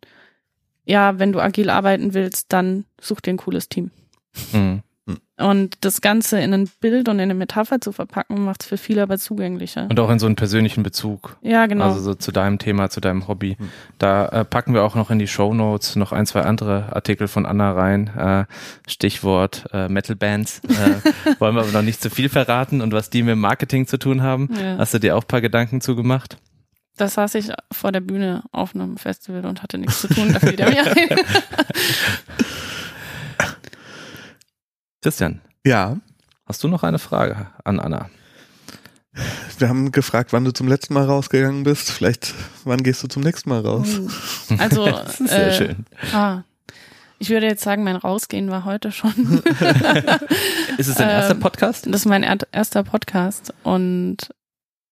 [0.89, 3.91] ja, wenn du agil arbeiten willst, dann such dir ein cooles Team.
[4.51, 4.81] Mhm.
[5.37, 8.77] Und das Ganze in ein Bild und in eine Metapher zu verpacken, macht es für
[8.77, 9.87] viele aber zugänglicher.
[9.89, 11.37] Und auch in so einen persönlichen Bezug.
[11.41, 11.85] Ja, genau.
[11.85, 13.55] Also so zu deinem Thema, zu deinem Hobby.
[13.57, 13.69] Hm.
[13.97, 17.27] Da äh, packen wir auch noch in die Show Notes noch ein, zwei andere Artikel
[17.27, 18.07] von Anna rein.
[18.07, 18.45] Äh,
[18.87, 20.61] Stichwort äh, Metal Bands.
[20.67, 23.97] Äh, wollen wir aber noch nicht zu viel verraten und was die mit Marketing zu
[23.97, 24.49] tun haben.
[24.59, 24.77] Ja.
[24.77, 26.37] Hast du dir auch ein paar Gedanken zugemacht?
[26.97, 30.33] Da saß ich vor der Bühne auf einem Festival und hatte nichts zu tun.
[30.33, 31.09] Da fiel der mir ein.
[35.01, 35.41] Christian.
[35.65, 35.97] Ja.
[36.45, 38.09] Hast du noch eine Frage an Anna?
[39.57, 41.91] Wir haben gefragt, wann du zum letzten Mal rausgegangen bist.
[41.91, 42.33] Vielleicht,
[42.63, 43.87] wann gehst du zum nächsten Mal raus?
[43.99, 44.55] Oh.
[44.57, 44.85] Also,
[45.25, 45.85] sehr äh, schön.
[46.13, 46.43] Ah,
[47.19, 49.43] ich würde jetzt sagen, mein Rausgehen war heute schon.
[50.77, 51.85] ist es dein erster ähm, Podcast?
[51.87, 54.17] Das ist mein erster Podcast und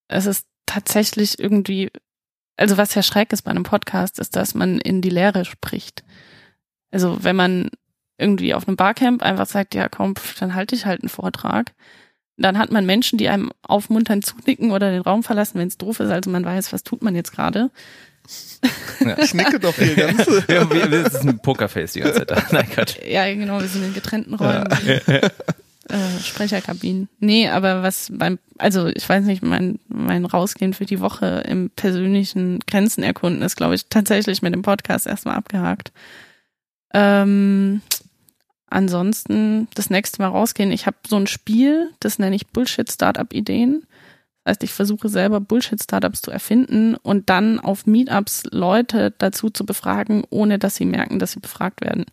[0.10, 1.90] es ist tatsächlich irgendwie,
[2.56, 6.04] also was ja schräg ist bei einem Podcast, ist, dass man in die Leere spricht.
[6.92, 7.72] Also wenn man
[8.20, 11.74] irgendwie auf einem Barcamp einfach sagt, ja komm, dann halte ich halt einen Vortrag.
[12.40, 16.00] Dann hat man Menschen, die einem aufmuntern, zunicken oder den Raum verlassen, wenn es doof
[16.00, 16.12] ist.
[16.12, 17.72] Also man weiß, was tut man jetzt gerade.
[19.00, 19.18] Ja.
[19.20, 20.26] Ich nicke doch hier ganz.
[20.48, 22.44] ja, das ist ein Pokerface die ganze Zeit.
[22.52, 23.00] Nein, Gott.
[23.08, 24.68] Ja, genau, wir sind in getrennten Räumen.
[25.08, 25.30] Ja.
[25.90, 27.08] Äh, Sprecherkabinen.
[27.20, 31.70] Nee, aber was beim, also ich weiß nicht, mein, mein Rausgehen für die Woche im
[31.70, 35.94] persönlichen Grenzen erkunden ist, glaube ich, tatsächlich mit dem Podcast erstmal abgehakt.
[36.94, 37.82] Ähm,
[38.70, 40.72] ansonsten das nächste Mal rausgehen.
[40.72, 43.84] Ich habe so ein Spiel, das nenne ich Bullshit-Startup-Ideen.
[44.44, 49.66] Das heißt, ich versuche selber Bullshit-Startups zu erfinden und dann auf Meetups Leute dazu zu
[49.66, 52.06] befragen, ohne dass sie merken, dass sie befragt werden.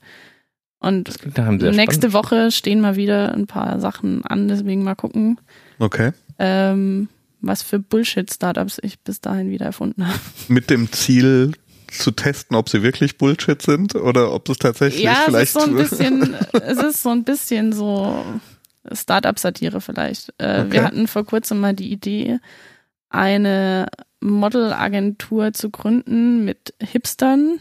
[0.85, 2.13] Und nächste spannend.
[2.13, 5.41] Woche stehen mal wieder ein paar Sachen an, deswegen mal gucken.
[5.79, 6.13] Okay.
[6.39, 7.09] Ähm,
[7.41, 10.19] was für Bullshit-Startups ich bis dahin wieder erfunden habe.
[10.49, 11.53] Mit dem Ziel,
[11.99, 15.57] zu testen, ob sie wirklich Bullshit sind oder ob es tatsächlich ja, vielleicht.
[15.57, 18.25] Es ist so ein bisschen, es ist so ein bisschen so
[18.91, 20.31] Startup-Satire vielleicht.
[20.39, 20.73] Äh, okay.
[20.73, 22.39] Wir hatten vor kurzem mal die Idee,
[23.09, 23.87] eine
[24.21, 27.61] Modelagentur zu gründen mit Hipstern,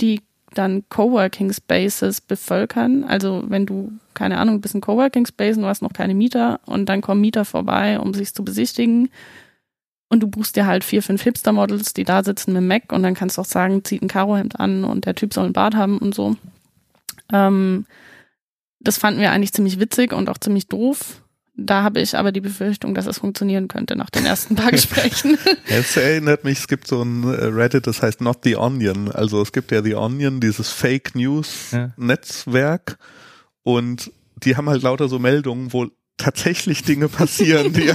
[0.00, 0.20] die
[0.54, 3.04] dann Coworking Spaces bevölkern.
[3.04, 6.60] Also wenn du, keine Ahnung, bist ein Coworking Space und du hast noch keine Mieter
[6.66, 9.10] und dann kommen Mieter vorbei, um sich zu besichtigen,
[10.14, 13.14] und du buchst dir halt vier, fünf Hipster-Models, die da sitzen mit Mac und dann
[13.14, 15.98] kannst du auch sagen, zieht ein Karohemd an und der Typ soll ein Bart haben
[15.98, 16.36] und so.
[17.32, 17.86] Ähm,
[18.78, 21.23] das fanden wir eigentlich ziemlich witzig und auch ziemlich doof.
[21.56, 25.38] Da habe ich aber die Befürchtung, dass es funktionieren könnte nach den ersten paar Gesprächen.
[25.68, 29.10] es erinnert mich, es gibt so ein äh, Reddit, das heißt Not the Onion.
[29.12, 32.98] Also es gibt ja The Onion, dieses Fake News Netzwerk
[33.62, 34.10] und
[34.42, 37.92] die haben halt lauter so Meldungen, wo tatsächlich Dinge passieren, die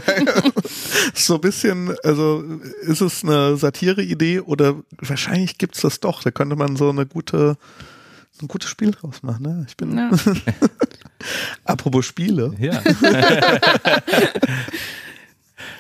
[1.14, 2.43] so ein bisschen, also
[2.82, 6.24] ist es eine Satire-Idee oder wahrscheinlich gibt's das doch.
[6.24, 7.57] Da könnte man so eine gute,
[8.42, 9.44] ein gutes Spiel draus machen.
[9.44, 9.66] Ne?
[9.68, 9.98] Ich bin.
[9.98, 10.12] Ja.
[11.66, 12.54] Apropos Spiele.
[12.60, 12.82] Ja.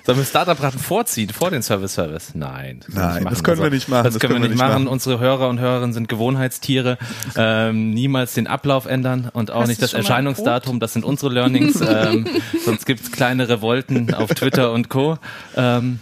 [0.05, 2.31] Sollen wir Startup-Raten vorziehen vor den Service-Service?
[2.33, 2.79] Nein.
[2.85, 4.05] Das Nein, das können also, wir nicht machen.
[4.05, 4.85] Das, das können, wir nicht machen.
[4.85, 4.87] machen.
[4.87, 6.97] Unsere Hörer und Hörerinnen sind Gewohnheitstiere.
[7.35, 10.79] Ähm, niemals den Ablauf ändern und auch Hast nicht das Erscheinungsdatum.
[10.79, 11.79] Das sind unsere Learnings.
[11.87, 12.25] ähm,
[12.65, 15.19] sonst gibt's kleine Revolten auf Twitter und Co.
[15.55, 15.99] Ähm,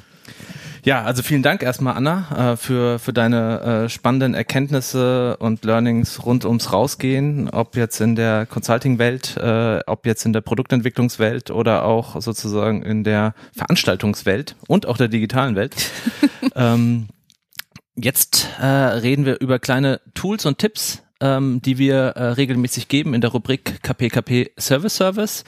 [0.88, 6.26] ja, also vielen Dank erstmal, Anna, äh, für, für deine äh, spannenden Erkenntnisse und Learnings
[6.26, 11.84] rund ums Rausgehen, ob jetzt in der Consulting-Welt, äh, ob jetzt in der Produktentwicklungswelt oder
[11.84, 15.76] auch sozusagen in der Veranstaltungswelt und auch der digitalen Welt.
[16.56, 17.08] ähm,
[17.98, 23.14] jetzt äh, reden wir über kleine Tools und Tipps, ähm, die wir äh, regelmäßig geben
[23.14, 25.44] in der Rubrik KPKP Service Service.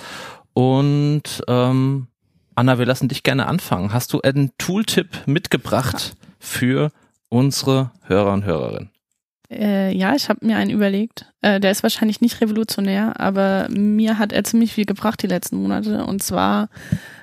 [0.52, 2.08] Und ähm,
[2.60, 3.93] Anna, wir lassen dich gerne anfangen.
[3.93, 6.91] Hast du einen Tooltip mitgebracht für
[7.30, 8.89] unsere Hörer und Hörerinnen?
[9.49, 11.26] Äh, ja, ich habe mir einen überlegt.
[11.41, 15.55] Äh, der ist wahrscheinlich nicht revolutionär, aber mir hat er ziemlich viel gebracht die letzten
[15.55, 16.03] Monate.
[16.03, 16.68] Und zwar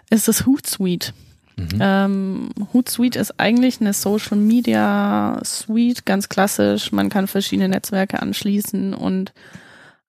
[0.09, 1.13] ist es Hootsuite.
[1.57, 1.79] Mhm.
[1.81, 6.93] Ähm, Hootsuite ist eigentlich eine Social Media Suite, ganz klassisch.
[6.93, 9.35] Man kann verschiedene Netzwerke anschließen und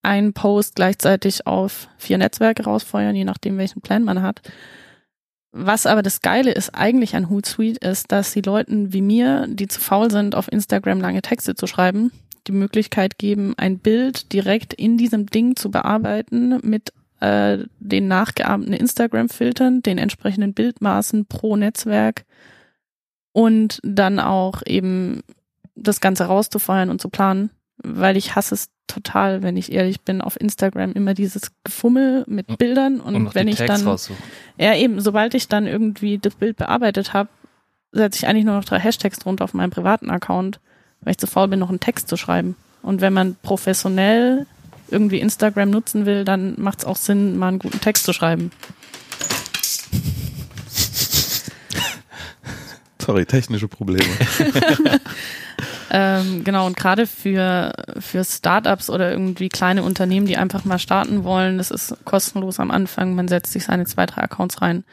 [0.04, 4.42] einen Post gleichzeitig auf vier Netzwerke rausfeuern, je nachdem, welchen Plan man hat.
[5.52, 9.68] Was aber das Geile ist eigentlich an Hootsuite ist, dass sie Leuten wie mir, die
[9.68, 12.12] zu faul sind, auf Instagram lange Texte zu schreiben,
[12.48, 18.74] die Möglichkeit geben, ein Bild direkt in diesem Ding zu bearbeiten mit äh, den nachgeahmten
[18.74, 22.26] Instagram-Filtern, den entsprechenden Bildmaßen pro Netzwerk
[23.32, 25.22] und dann auch eben
[25.76, 27.52] das Ganze rauszufeuern und zu planen,
[27.84, 32.58] weil ich hasse es total, wenn ich ehrlich bin, auf Instagram immer dieses Gefummel mit
[32.58, 34.22] Bildern und, und wenn ich dann raussuchen.
[34.58, 37.30] ja eben, sobald ich dann irgendwie das Bild bearbeitet habe,
[37.92, 40.60] setze ich eigentlich nur noch drei Hashtags drunter auf meinem privaten Account,
[41.02, 42.56] weil ich zu faul bin, noch einen Text zu schreiben.
[42.82, 44.46] Und wenn man professionell
[44.90, 48.52] irgendwie Instagram nutzen will, dann macht es auch Sinn, mal einen guten Text zu schreiben.
[53.00, 54.04] Sorry, technische Probleme.
[56.00, 61.24] ähm, genau, und gerade für, für Startups oder irgendwie kleine Unternehmen, die einfach mal starten
[61.24, 64.84] wollen, das ist kostenlos am Anfang, man setzt sich seine zwei, drei Accounts rein.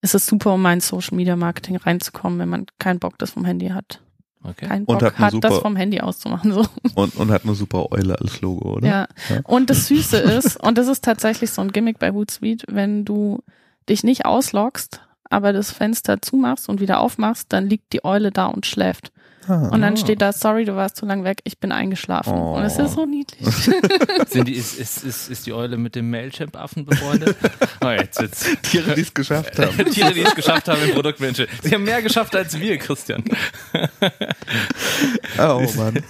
[0.00, 3.44] Es ist super, um mein Social Media Marketing reinzukommen, wenn man keinen Bock das vom
[3.44, 4.00] Handy hat.
[4.42, 4.66] Okay.
[4.66, 6.52] Kein Bock und hat, hat super, das vom Handy auszumachen.
[6.52, 6.66] So.
[6.96, 8.88] Und, und hat eine super Eule als Logo, oder?
[8.88, 9.08] Ja.
[9.28, 9.40] ja.
[9.44, 13.44] Und das Süße ist, und das ist tatsächlich so ein Gimmick bei Hootsuite, wenn du
[13.88, 18.46] dich nicht ausloggst, aber das Fenster zumachst und wieder aufmachst, dann liegt die Eule da
[18.46, 19.12] und schläft.
[19.48, 22.34] Ah, und dann steht da, sorry, du warst zu lang weg, ich bin eingeschlafen.
[22.34, 22.56] Oh.
[22.56, 23.48] Und es ist so niedlich.
[24.28, 27.36] Sind die, ist, ist, ist, ist die Eule mit dem Mailchimp-Affen befreundet?
[27.82, 28.62] Oh, jetzt, jetzt.
[28.62, 29.74] Tiere, die es geschafft haben.
[29.86, 31.46] Tiere, die es geschafft haben im Produktmenschen.
[31.62, 33.24] Sie haben mehr geschafft als wir, Christian.
[35.38, 36.02] oh Mann.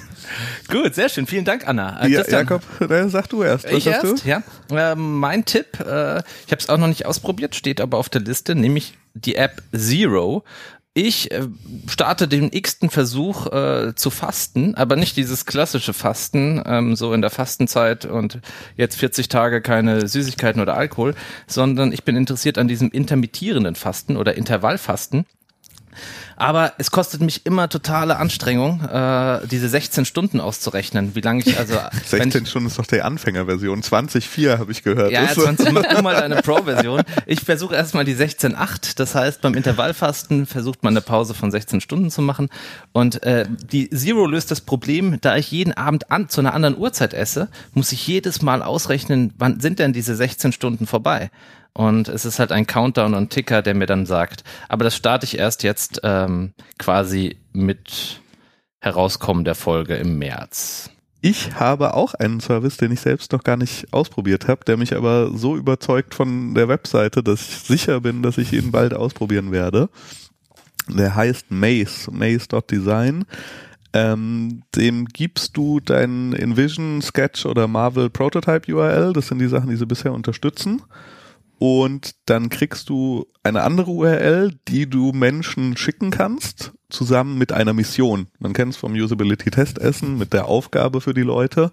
[0.69, 1.27] Gut, sehr schön.
[1.27, 2.03] Vielen Dank, Anna.
[2.03, 2.63] Äh, ja, Jakob,
[3.07, 3.67] sag du erst.
[3.67, 4.29] Was ich erst, du?
[4.29, 4.43] ja.
[4.71, 8.23] Äh, mein Tipp, äh, ich habe es auch noch nicht ausprobiert, steht aber auf der
[8.23, 10.45] Liste, nämlich die App Zero.
[11.03, 11.49] Ich äh,
[11.89, 17.23] starte den x-ten Versuch äh, zu fasten, aber nicht dieses klassische Fasten, ähm, so in
[17.23, 18.41] der Fastenzeit und
[18.77, 21.15] jetzt 40 Tage keine Süßigkeiten oder Alkohol,
[21.47, 25.25] sondern ich bin interessiert an diesem intermittierenden Fasten oder Intervallfasten.
[26.37, 31.59] Aber es kostet mich immer totale Anstrengung, äh, diese 16 Stunden auszurechnen, wie lange ich
[31.59, 31.75] also.
[32.07, 33.83] 16 Stunden ist doch die Anfängerversion.
[33.83, 35.13] 20,4 habe ich gehört.
[35.13, 37.03] Ja, 20, mach du mal deine Pro-Version.
[37.27, 38.97] Ich versuche erstmal die 16,8.
[38.97, 42.49] Das heißt, beim Intervallfasten versucht man eine Pause von 16 Stunden zu machen.
[42.93, 46.79] Und äh, die Zero löst das Problem, da ich jeden Abend an, zu einer anderen
[46.79, 51.31] Uhrzeit esse, muss ich jedes Mal ausrechnen, wann sind denn diese 16 Stunden vorbei.
[51.73, 54.45] Und es ist halt ein Countdown und Ticker, der mir dann sagt.
[54.69, 58.21] Aber das starte ich erst jetzt ähm, quasi mit
[58.81, 60.91] Herauskommen der Folge im März.
[61.23, 64.97] Ich habe auch einen Service, den ich selbst noch gar nicht ausprobiert habe, der mich
[64.97, 69.53] aber so überzeugt von der Webseite, dass ich sicher bin, dass ich ihn bald ausprobieren
[69.53, 69.91] werde.
[70.89, 73.27] Der heißt Maze, maze.design.
[73.93, 79.13] Ähm, dem gibst du dein InVision, Sketch oder Marvel Prototype URL.
[79.13, 80.81] Das sind die Sachen, die sie bisher unterstützen
[81.61, 87.75] und dann kriegst du eine andere URL, die du Menschen schicken kannst, zusammen mit einer
[87.75, 88.29] Mission.
[88.39, 91.71] Man kennt es vom Usability-Testessen mit der Aufgabe für die Leute.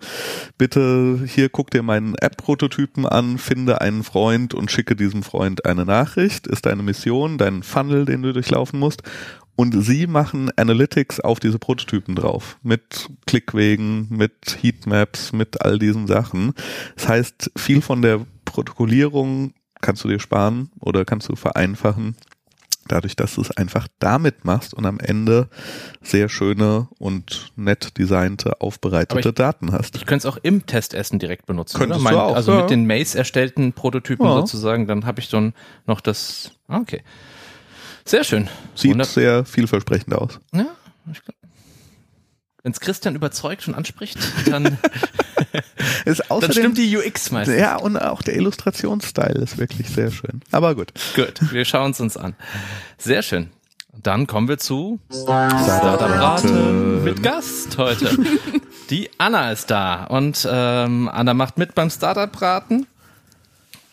[0.58, 5.86] Bitte hier guck dir meinen App-Prototypen an, finde einen Freund und schicke diesem Freund eine
[5.86, 6.48] Nachricht.
[6.48, 9.04] Ist deine Mission, dein Funnel, den du durchlaufen musst.
[9.56, 12.58] Und sie machen Analytics auf diese Prototypen drauf.
[12.62, 16.54] Mit Klickwegen, mit Heatmaps, mit all diesen Sachen.
[16.98, 22.16] Das heißt, viel von der Protokollierung kannst du dir sparen oder kannst du vereinfachen,
[22.88, 25.50] dadurch, dass du es einfach damit machst und am Ende
[26.02, 29.96] sehr schöne und nett designte, aufbereitete ich, Daten hast.
[29.96, 31.78] Ich könnte es auch im Testessen direkt benutzen.
[31.78, 32.62] Könntest mein, du auch, also ja.
[32.62, 34.36] mit den Maze erstellten Prototypen ja.
[34.36, 35.54] sozusagen, dann habe ich dann
[35.86, 36.52] noch das.
[36.68, 37.04] Ah, okay.
[38.06, 38.50] Sehr schön.
[38.74, 39.14] Sieht Wunderbar.
[39.14, 40.40] sehr vielversprechend aus.
[40.54, 40.68] Ja,
[41.12, 41.38] ich glaube.
[42.68, 44.78] Wenn es Christian überzeugt und anspricht, dann,
[46.06, 47.58] ist außerdem, dann stimmt die UX meistens.
[47.58, 50.42] Ja, und auch der Illustrationsstyle ist wirklich sehr schön.
[50.52, 50.92] Aber gut.
[51.16, 52.36] Gut, wir schauen es uns an.
[52.98, 53.52] Sehr schön.
[54.04, 58.18] Dann kommen wir zu Startup-Braten mit Gast heute.
[58.90, 62.86] Die Anna ist da und ähm, Anna macht mit beim Startup-Braten.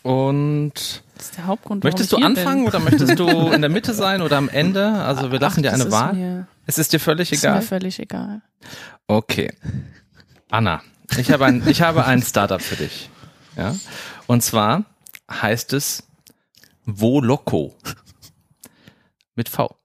[0.03, 0.73] Und
[1.17, 2.69] das ist der Hauptgrund, möchtest du anfangen bin.
[2.75, 4.85] oder möchtest du in der Mitte sein oder am Ende?
[4.85, 6.49] Also wir lassen Ach, dir eine Wahl.
[6.67, 7.59] Es ist dir völlig egal.
[7.59, 8.43] Ist mir völlig egal.
[9.07, 9.53] Okay.
[10.51, 10.83] Anna,
[11.19, 13.11] ich habe ein, ich habe ein Startup für dich.
[13.57, 13.77] Ja.
[14.27, 14.85] Und zwar
[15.31, 16.05] heißt es
[16.85, 17.77] Voloco.
[19.35, 19.77] Mit V.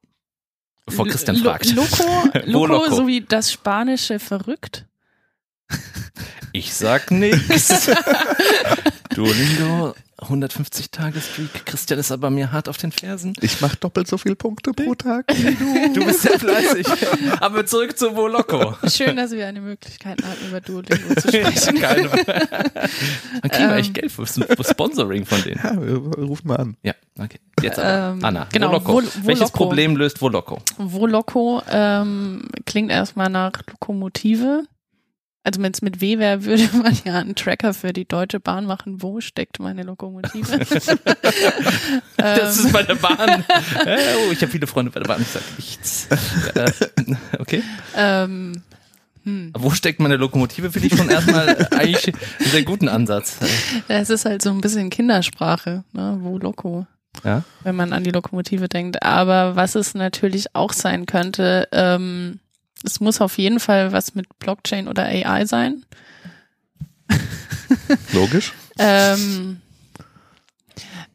[0.86, 1.72] Bevor Christian fragt.
[1.74, 4.86] Loco, Loco, so wie das spanische verrückt.
[6.52, 7.90] Ich sag nix.
[9.14, 11.66] Duolingo 150 Tage Streak.
[11.66, 13.34] Christian ist aber mir hart auf den Fersen.
[13.42, 15.94] Ich mache doppelt so viele Punkte pro Tag wie du.
[16.00, 16.88] Du bist sehr fleißig.
[17.40, 18.76] aber zurück zu Voloko.
[18.88, 21.78] Schön, dass wir eine Möglichkeit hatten, über Duolingo zu sprechen.
[21.78, 22.10] ja, keine.
[23.42, 25.60] Dann kriegen wir echt Geld für, Sponsoring von denen.
[25.64, 26.78] Ja, ruft mal an.
[26.84, 27.40] Ja, okay.
[27.62, 28.14] Jetzt aber.
[28.14, 28.94] Ähm, Anna, genau, Voloko.
[28.94, 30.60] Vol Welches Problem löst Voloko?
[30.78, 34.64] Voloko ähm, klingt erstmal nach Lokomotive.
[35.50, 38.66] Also wenn es mit W wäre, würde man ja einen Tracker für die Deutsche Bahn
[38.68, 39.02] machen.
[39.02, 40.60] Wo steckt meine Lokomotive?
[42.18, 43.44] das ist bei der Bahn.
[43.50, 45.20] oh, ich habe viele Freunde bei der Bahn.
[45.24, 46.08] Ich sage nichts.
[46.54, 46.72] Äh,
[47.40, 47.64] okay.
[47.96, 48.62] Ähm,
[49.24, 49.52] hm.
[49.58, 50.70] Wo steckt meine Lokomotive?
[50.72, 53.40] Finde ich schon erstmal eigentlich einen sehr guten Ansatz.
[53.88, 55.84] Es ist halt so ein bisschen Kindersprache.
[55.94, 56.20] Ne?
[56.22, 56.86] Wo Loko?
[57.24, 57.42] Ja.
[57.64, 59.02] Wenn man an die Lokomotive denkt.
[59.02, 62.40] Aber was es natürlich auch sein könnte, ähm,
[62.84, 65.86] es muss auf jeden Fall was mit Blockchain oder AI sein.
[68.14, 68.54] Logisch.
[68.80, 69.62] ähm,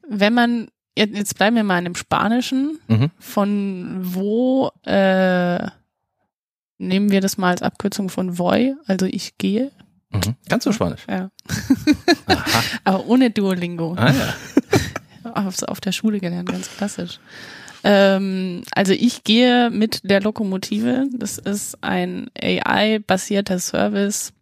[0.08, 3.10] wenn man, jetzt bleiben wir mal in dem Spanischen, Mhm.
[3.18, 5.66] von wo äh,
[6.78, 9.70] nehmen wir das mal als Abkürzung von voy, also ich gehe.
[10.10, 10.34] Mhm.
[10.48, 11.02] Ganz so Spanisch.
[11.08, 11.30] Ja.
[12.84, 13.94] Aber ohne Duolingo.
[13.96, 14.34] Ah, ja.
[15.34, 17.18] auf, auf der Schule gelernt, ganz klassisch.
[17.84, 21.06] Ähm, also ich gehe mit der Lokomotive.
[21.12, 24.32] Das ist ein AI-basierter Service,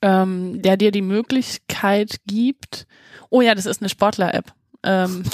[0.00, 2.86] ähm, der dir die Möglichkeit gibt.
[3.30, 4.52] Oh ja, das ist eine Sportler-App.
[4.84, 5.24] Ähm,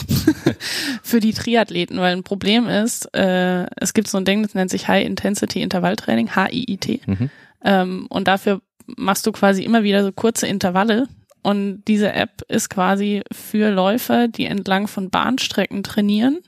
[1.03, 4.71] für die Triathleten, weil ein Problem ist, äh, es gibt so ein Ding, das nennt
[4.71, 7.07] sich High Intensity Intervalltraining, HIIT.
[7.07, 7.31] Mhm.
[7.63, 11.09] Ähm, und dafür machst du quasi immer wieder so kurze Intervalle.
[11.43, 16.39] Und diese App ist quasi für Läufer, die entlang von Bahnstrecken trainieren.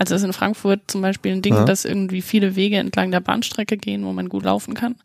[0.00, 1.64] Also ist in Frankfurt zum Beispiel ein Ding, Ja.
[1.66, 4.96] dass irgendwie viele Wege entlang der Bahnstrecke gehen, wo man gut laufen kann.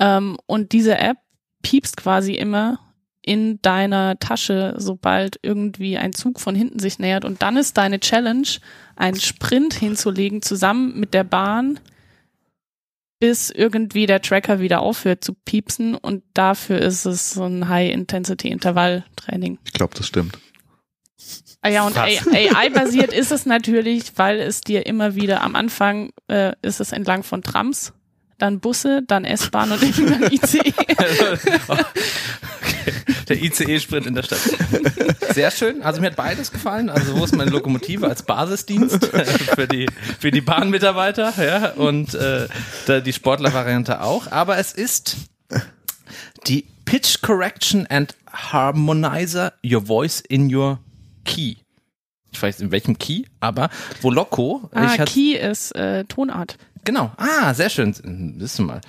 [0.00, 1.18] Ähm, und diese App
[1.62, 2.78] piepst quasi immer
[3.20, 7.26] in deiner Tasche, sobald irgendwie ein Zug von hinten sich nähert.
[7.26, 8.48] Und dann ist deine Challenge,
[8.96, 11.78] einen Sprint hinzulegen, zusammen mit der Bahn,
[13.20, 15.94] bis irgendwie der Tracker wieder aufhört zu piepsen.
[15.96, 19.58] Und dafür ist es so ein High-Intensity-Intervall-Training.
[19.66, 20.38] Ich glaube, das stimmt.
[21.64, 21.96] Ah ja, und.
[21.96, 27.22] AI-basiert ist es natürlich, weil es dir immer wieder am Anfang äh, ist es entlang
[27.22, 27.94] von Trams,
[28.36, 30.60] dann Busse, dann S-Bahn und irgendwann ICE.
[30.76, 30.96] Okay.
[33.30, 34.40] Der ICE-Sprint in der Stadt.
[35.32, 35.82] Sehr schön.
[35.82, 36.90] Also mir hat beides gefallen.
[36.90, 39.06] Also wo ist meine Lokomotive als Basisdienst
[39.54, 39.86] für die,
[40.18, 42.46] für die Bahnmitarbeiter ja, und äh,
[42.84, 44.30] da die Sportler-Variante auch.
[44.30, 45.16] Aber es ist
[46.46, 50.78] die Pitch Correction and Harmonizer Your Voice in Your
[51.24, 51.56] Key.
[52.32, 53.70] Ich weiß in welchem Key, aber
[54.02, 56.56] wo Loco, Ah, Key ist äh, Tonart.
[56.84, 57.12] Genau.
[57.16, 57.94] Ah, sehr schön.
[58.38, 58.80] Wissen wir mal.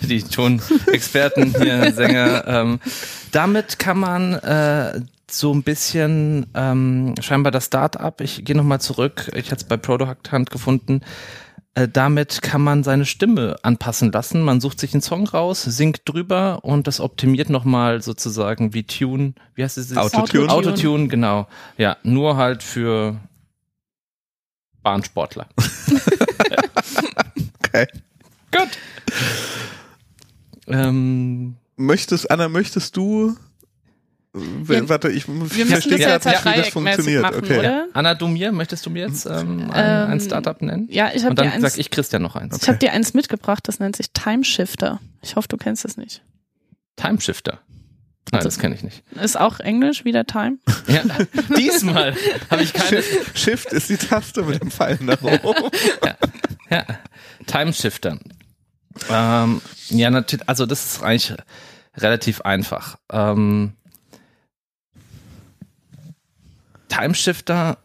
[0.00, 2.44] Die Tonexperten hier, Sänger.
[2.46, 2.80] Ähm,
[3.32, 5.00] damit kann man äh,
[5.30, 9.76] so ein bisschen ähm, scheinbar das Start-up, ich gehe nochmal zurück, ich hatte es bei
[9.76, 11.02] Product Hunt gefunden,
[11.74, 14.42] äh, damit kann man seine Stimme anpassen lassen.
[14.42, 19.34] Man sucht sich einen Song raus, singt drüber und das optimiert nochmal sozusagen wie Tune,
[19.54, 19.96] wie heißt es?
[19.96, 20.48] Autotune.
[20.50, 21.46] Autotune, genau.
[21.78, 23.20] Ja, nur halt für
[24.82, 25.48] Bahnsportler.
[27.72, 27.86] Okay.
[28.50, 28.68] Gut.
[30.66, 33.36] Ähm, Möchtest, Anna, möchtest du?
[34.32, 37.22] W- Ja, warte, ich Wir verstehe ja gerade jetzt nicht, wie das funktioniert.
[37.22, 37.58] machen, okay.
[37.58, 37.86] oder?
[37.92, 40.88] Anna, du mir, möchtest du mir jetzt ähm, ein, Ähm, ein Startup nennen?
[40.90, 42.62] Ja, ich habe Und dir, dann sag eins- ich Christian noch eins.
[42.62, 45.00] ich hab dir eins mitgebracht, das nennt sich Timeshifter.
[45.22, 46.22] Ich hoffe, du kennst es nicht.
[46.96, 47.60] Timeshifter.
[48.32, 49.02] Nein, das kenne ich nicht.
[49.20, 50.58] Ist auch Englisch, wieder Time.
[50.86, 51.02] Ja,
[51.56, 52.14] diesmal
[52.50, 53.02] habe ich keine.
[53.02, 55.70] Shift, Shift ist die Taste mit dem Pfeil nach oben.
[56.70, 56.84] Ja,
[57.48, 58.20] Timeshifter.
[59.10, 61.34] Ähm, ja, natürlich, also das ist eigentlich
[61.96, 62.96] relativ einfach.
[63.10, 63.72] Ähm,
[66.90, 67.78] Timeshifter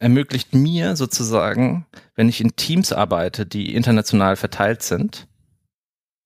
[0.00, 1.86] ermöglicht mir sozusagen,
[2.16, 5.28] wenn ich in Teams arbeite, die international verteilt sind,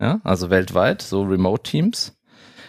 [0.00, 2.12] ja, also weltweit, so Remote-Teams,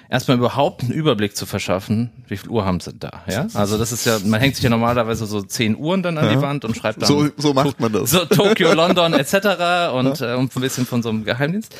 [0.09, 3.47] erstmal überhaupt einen Überblick zu verschaffen, wie viel Uhr haben sie da, ja?
[3.53, 6.35] Also das ist ja, man hängt sich ja normalerweise so zehn Uhren dann an Ja.
[6.35, 8.11] die Wand und schreibt dann So, so macht man das.
[8.11, 9.33] so Tokio, London etc.
[9.93, 11.75] und äh, und ein bisschen von so einem Geheimdienst.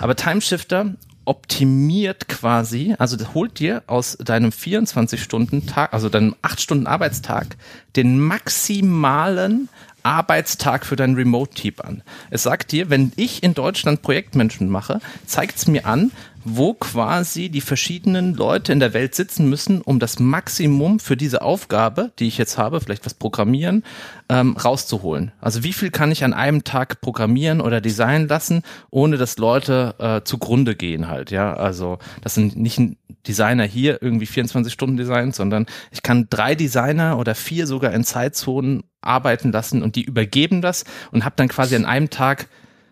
[0.00, 0.94] Aber Timeshifter
[1.26, 7.56] optimiert quasi, also holt dir aus deinem 24-Stunden-Tag, also deinem 8-Stunden-Arbeitstag,
[7.96, 9.68] den maximalen
[10.02, 12.02] Arbeitstag für dein Remote-Team an.
[12.30, 16.12] Es sagt dir, wenn ich in Deutschland Projektmenschen mache, zeigt es mir an,
[16.48, 21.42] wo quasi die verschiedenen Leute in der Welt sitzen müssen, um das Maximum für diese
[21.42, 23.82] Aufgabe, die ich jetzt habe, vielleicht was programmieren,
[24.28, 25.32] ähm, rauszuholen.
[25.40, 29.96] Also wie viel kann ich an einem Tag programmieren oder designen lassen, ohne dass Leute
[29.98, 31.52] äh, zugrunde gehen halt, ja.
[31.52, 36.54] Also das sind nicht ein Designer hier irgendwie 24 Stunden designt, sondern ich kann drei
[36.54, 41.48] Designer oder vier sogar in Zeitzonen arbeiten lassen und die übergeben das und habe dann
[41.48, 42.46] quasi an einem Tag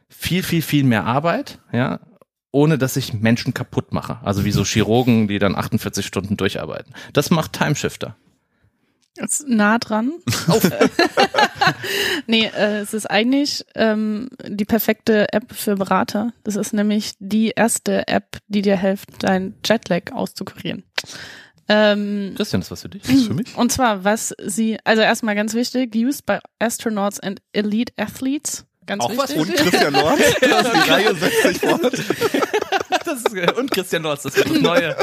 [0.09, 2.01] viel, viel, viel mehr Arbeit, ja,
[2.55, 4.19] ohne dass ich Menschen kaputt mache.
[4.23, 6.95] Also wie so Chirurgen, die dann 48 Stunden durcharbeiten.
[7.13, 8.17] Das macht Timeshifter.
[9.17, 10.13] Ist nah dran.
[10.49, 10.61] Oh.
[12.27, 16.33] nee, äh, es ist eigentlich ähm, die perfekte App für Berater.
[16.43, 20.83] Das ist nämlich die erste App, die dir hilft, dein Jetlag auszukurieren.
[21.69, 23.03] Ähm, Christian, das was für dich?
[23.03, 23.57] Das ist für mich.
[23.57, 28.67] und zwar, was sie, also erstmal ganz wichtig, used by astronauts and elite athletes.
[28.87, 29.61] Ganz Auch was wichtig.
[29.61, 31.81] Und Christian Lorz, die Reihe setzt sich fort.
[33.15, 34.97] Ist, äh, und Christian Lorz, das das neue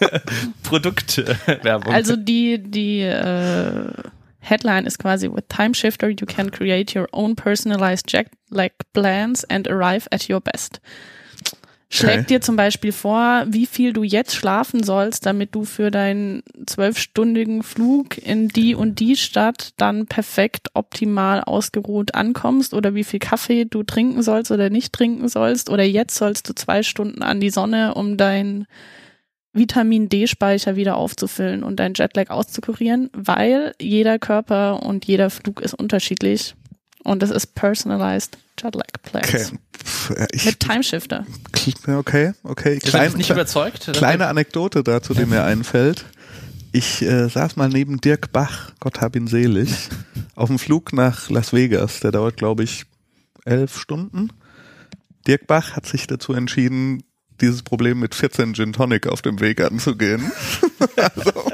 [0.62, 1.92] Produktwerbung.
[1.92, 3.92] Also die, die, äh,
[4.40, 9.44] Headline ist quasi, with Time Shifter you can create your own personalized jet lag plans
[9.44, 10.80] and arrive at your best.
[11.90, 12.26] Schlägt Okay.
[12.26, 17.62] dir zum Beispiel vor, wie viel du jetzt schlafen sollst, damit du für deinen zwölfstündigen
[17.62, 23.64] Flug in die und die Stadt dann perfekt optimal ausgeruht ankommst oder wie viel Kaffee
[23.64, 25.70] du trinken sollst oder nicht trinken sollst.
[25.70, 28.66] Oder jetzt sollst du zwei Stunden an die Sonne, um dein
[29.54, 35.72] Vitamin D-Speicher wieder aufzufüllen und dein Jetlag auszukurieren, weil jeder Körper und jeder Flug ist
[35.72, 36.54] unterschiedlich
[37.02, 39.52] und es ist personalized Jetlag Plans.
[40.08, 40.26] Okay.
[40.32, 41.26] Ich, Mit Timeshifter.
[41.86, 42.78] okay, okay.
[42.78, 43.90] Klein, nicht überzeugt?
[43.94, 46.04] kleine Anekdote dazu, die mir einfällt.
[46.72, 49.88] Ich äh, saß mal neben Dirk Bach, Gott hab ihn selig,
[50.34, 52.00] auf dem Flug nach Las Vegas.
[52.00, 52.84] Der dauert, glaube ich,
[53.44, 54.30] elf Stunden.
[55.26, 57.02] Dirk Bach hat sich dazu entschieden,
[57.40, 60.30] dieses Problem mit 14 Gin Tonic auf dem Weg anzugehen.
[60.96, 61.47] also,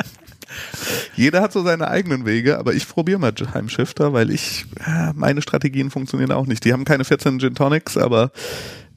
[1.16, 5.42] jeder hat so seine eigenen Wege, aber ich probiere mal Timeshifter, weil ich, ja, meine
[5.42, 6.64] Strategien funktionieren auch nicht.
[6.64, 8.32] Die haben keine 14 Gin Tonics, aber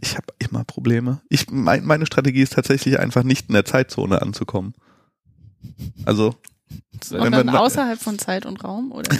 [0.02, 1.22] ich habe immer Probleme.
[1.30, 4.74] Ich, mein, meine Strategie ist tatsächlich einfach nicht in der Zeitzone anzukommen.
[6.06, 6.36] Also,
[7.12, 9.10] Und dann außerhalb von Zeit und Raum, oder?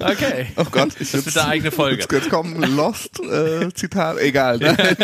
[0.00, 0.48] Okay.
[0.56, 2.00] oh Gott, ich Das wird eine eigene Folge.
[2.02, 4.58] Jetzt, jetzt kommen Lost äh, Zitat, egal.
[4.58, 4.76] Nein,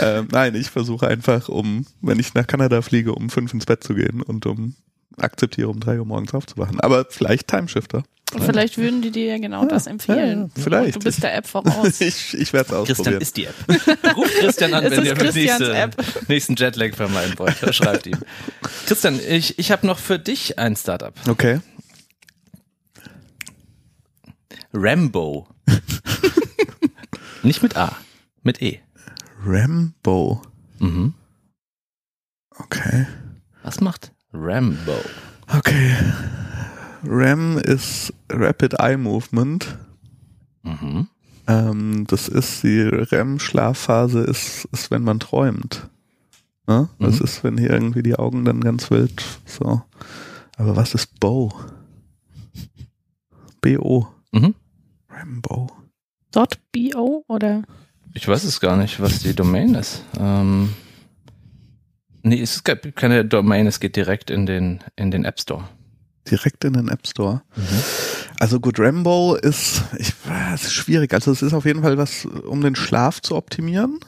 [0.00, 3.84] ähm, nein ich versuche einfach, um, wenn ich nach Kanada fliege, um fünf ins Bett
[3.84, 4.74] zu gehen und um
[5.20, 6.80] akzeptiere, um drei Uhr morgens aufzuwachen.
[6.80, 8.02] Aber vielleicht Timeshifter.
[8.34, 10.50] Und vielleicht würden die dir ja genau das empfehlen.
[10.54, 10.96] ja, vielleicht.
[10.96, 12.00] Und du bist der App voraus.
[12.00, 13.22] Ich, ich werde es Christian ausprobieren.
[13.22, 13.54] ist die App.
[14.16, 15.96] Ruft Christian an, wenn ihr nächste, App.
[16.28, 17.62] nächsten Jetlag vermeiden wollt.
[17.62, 18.18] Oder Schreibt ihm.
[18.86, 21.14] Christian, ich, ich habe noch für dich ein Startup.
[21.26, 21.60] Okay.
[24.74, 25.46] Rambo.
[27.42, 27.96] Nicht mit A,
[28.42, 28.80] mit E.
[29.44, 30.42] Rambo.
[30.80, 31.14] Mhm.
[32.58, 33.06] Okay.
[33.62, 34.94] Was macht Rambo?
[35.56, 35.94] Okay.
[37.04, 39.78] RAM ist Rapid Eye Movement.
[40.62, 41.08] Mhm.
[41.46, 45.88] Ähm, das ist die REM-Schlafphase ist, ist, wenn man träumt.
[46.66, 46.88] Ne?
[46.98, 47.24] Das Mhm.
[47.24, 49.82] ist, wenn hier irgendwie die Augen dann ganz wild so.
[50.56, 51.52] Aber was ist Bo?
[53.60, 54.06] B-O.
[54.32, 54.54] Mhm.
[55.08, 55.70] Rambo.
[56.32, 57.62] Dot .bo oder?
[58.14, 60.02] Ich weiß es gar nicht, was die Domain ist.
[60.18, 60.74] Ähm,
[62.28, 65.64] nee, es gibt keine Domain, es geht direkt in den, in den App Store.
[66.30, 67.42] Direkt in den App Store.
[68.38, 70.12] Also gut, Rambo ist, ich,
[70.54, 71.12] es ist schwierig.
[71.14, 73.98] Also es ist auf jeden Fall was, um den Schlaf zu optimieren.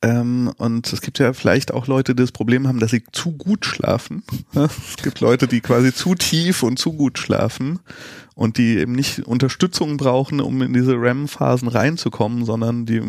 [0.00, 3.32] Ähm, und es gibt ja vielleicht auch Leute, die das Problem haben, dass sie zu
[3.32, 4.22] gut schlafen.
[4.54, 7.80] Es gibt Leute, die quasi zu tief und zu gut schlafen
[8.34, 13.02] und die eben nicht Unterstützung brauchen, um in diese REM-Phasen reinzukommen, sondern die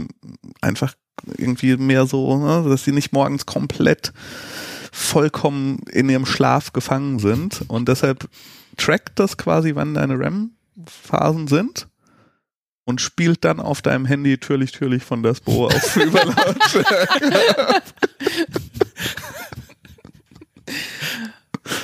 [0.62, 0.94] einfach
[1.38, 4.14] irgendwie mehr so, ne, dass sie nicht morgens komplett
[4.92, 7.66] vollkommen in ihrem Schlaf gefangen sind.
[7.68, 8.28] Und deshalb
[8.78, 11.89] trackt das quasi, wann deine REM-Phasen sind
[12.90, 17.84] und spielt dann auf deinem Handy türlich, türlich von das Bo auf Überlautstärke.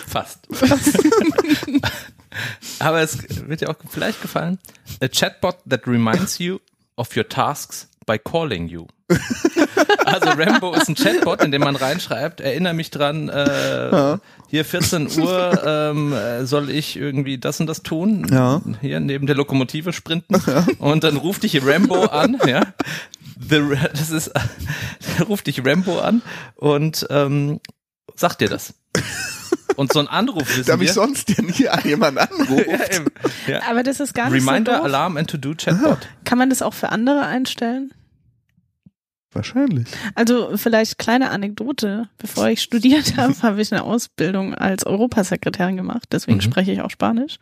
[0.08, 0.48] Fast.
[2.80, 4.58] Aber es wird dir auch vielleicht gefallen.
[5.00, 6.58] A chatbot that reminds you
[6.96, 8.86] of your tasks by calling you.
[10.06, 14.18] Also Rambo ist ein Chatbot, in dem man reinschreibt, erinnere mich dran, äh,
[14.50, 18.62] hier 14 Uhr ähm, äh, soll ich irgendwie das und das tun, Ja.
[18.82, 20.36] hier neben der Lokomotive sprinten
[20.80, 22.62] und dann ruft dich Rambo an, ja.
[23.50, 24.32] The, das ist,
[25.28, 26.22] ruft dich Rambo an
[26.56, 27.60] und ähm,
[28.16, 28.74] sagt dir das.
[29.76, 32.50] Und so ein Anruf wissen Da mich sonst ja nie jemand anruft.
[32.68, 33.06] ja, eben.
[33.48, 33.62] ja.
[33.70, 34.86] Aber das ist gar nicht Reminder, so doof.
[34.86, 36.08] Alarm and To-Do Chatbot.
[36.24, 37.92] Kann man das auch für andere einstellen?
[39.32, 39.88] Wahrscheinlich.
[40.16, 42.08] Also vielleicht kleine Anekdote.
[42.18, 46.06] Bevor ich studiert habe, habe ich eine Ausbildung als Europasekretärin gemacht.
[46.12, 46.42] Deswegen Mhm.
[46.42, 47.38] spreche ich auch Spanisch.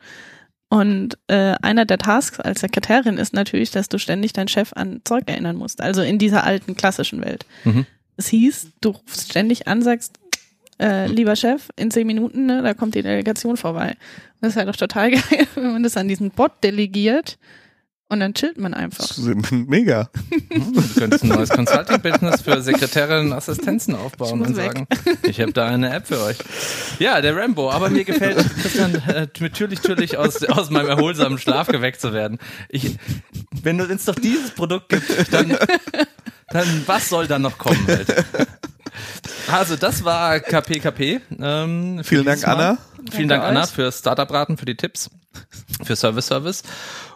[0.69, 5.01] Und äh, einer der Tasks als Sekretärin ist natürlich, dass du ständig deinen Chef an
[5.05, 5.81] Zeug erinnern musst.
[5.81, 7.45] Also in dieser alten klassischen Welt.
[7.63, 7.85] Mhm.
[8.17, 10.19] Es hieß, du rufst ständig an, sagst,
[10.79, 13.95] äh, lieber Chef, in zehn Minuten, ne, da kommt die Delegation vorbei.
[14.41, 17.37] Das ist halt doch total geil, wenn man das an diesen Bot delegiert
[18.09, 19.17] und dann chillt man einfach.
[19.51, 20.09] Mega.
[20.51, 24.73] Hm, Du könntest ein neues Consulting-Business für Sekretärinnen und Assistenzen aufbauen und weg.
[24.73, 24.87] sagen,
[25.23, 26.37] ich habe da eine App für euch.
[26.99, 31.67] Ja, der Rambo, aber mir gefällt Christian äh, natürlich, natürlich aus, aus meinem erholsamen Schlaf
[31.67, 32.37] geweckt zu werden.
[32.69, 32.97] Ich,
[33.63, 35.57] wenn du uns doch dieses Produkt gibt, dann,
[36.49, 38.13] dann was soll da noch kommen halt?
[39.51, 41.21] Also das war KPKP.
[41.39, 42.53] Ähm, Vielen Dank, Mal.
[42.53, 42.77] Anna.
[43.11, 43.69] Vielen Danke Dank, Anna, euch.
[43.69, 45.09] für Startup-Raten, für die Tipps.
[45.83, 46.63] für Service Service.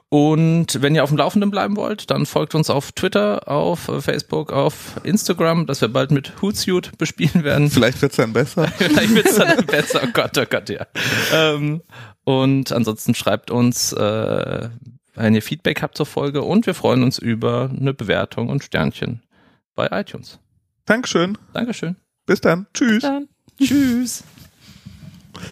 [0.10, 4.54] Und wenn ihr auf dem Laufenden bleiben wollt, dann folgt uns auf Twitter, auf Facebook,
[4.54, 7.70] auf Instagram, dass wir bald mit Hootsuite bespielen werden.
[7.70, 8.68] Vielleicht wird's dann besser.
[8.78, 10.02] Vielleicht wird's dann besser.
[10.06, 10.88] Oh Gott, oh Gott, ja.
[11.34, 11.82] Ähm,
[12.24, 14.70] und ansonsten schreibt uns, äh,
[15.16, 19.24] wenn ihr Feedback habt zur Folge und wir freuen uns über eine Bewertung und Sternchen
[19.76, 20.40] bei iTunes.
[20.88, 21.38] Dankeschön.
[21.54, 21.98] Dankeschön.
[22.26, 22.66] Bis dann.
[22.74, 23.04] Tschüss.
[23.04, 23.28] Dann.
[23.60, 24.24] Tschüss.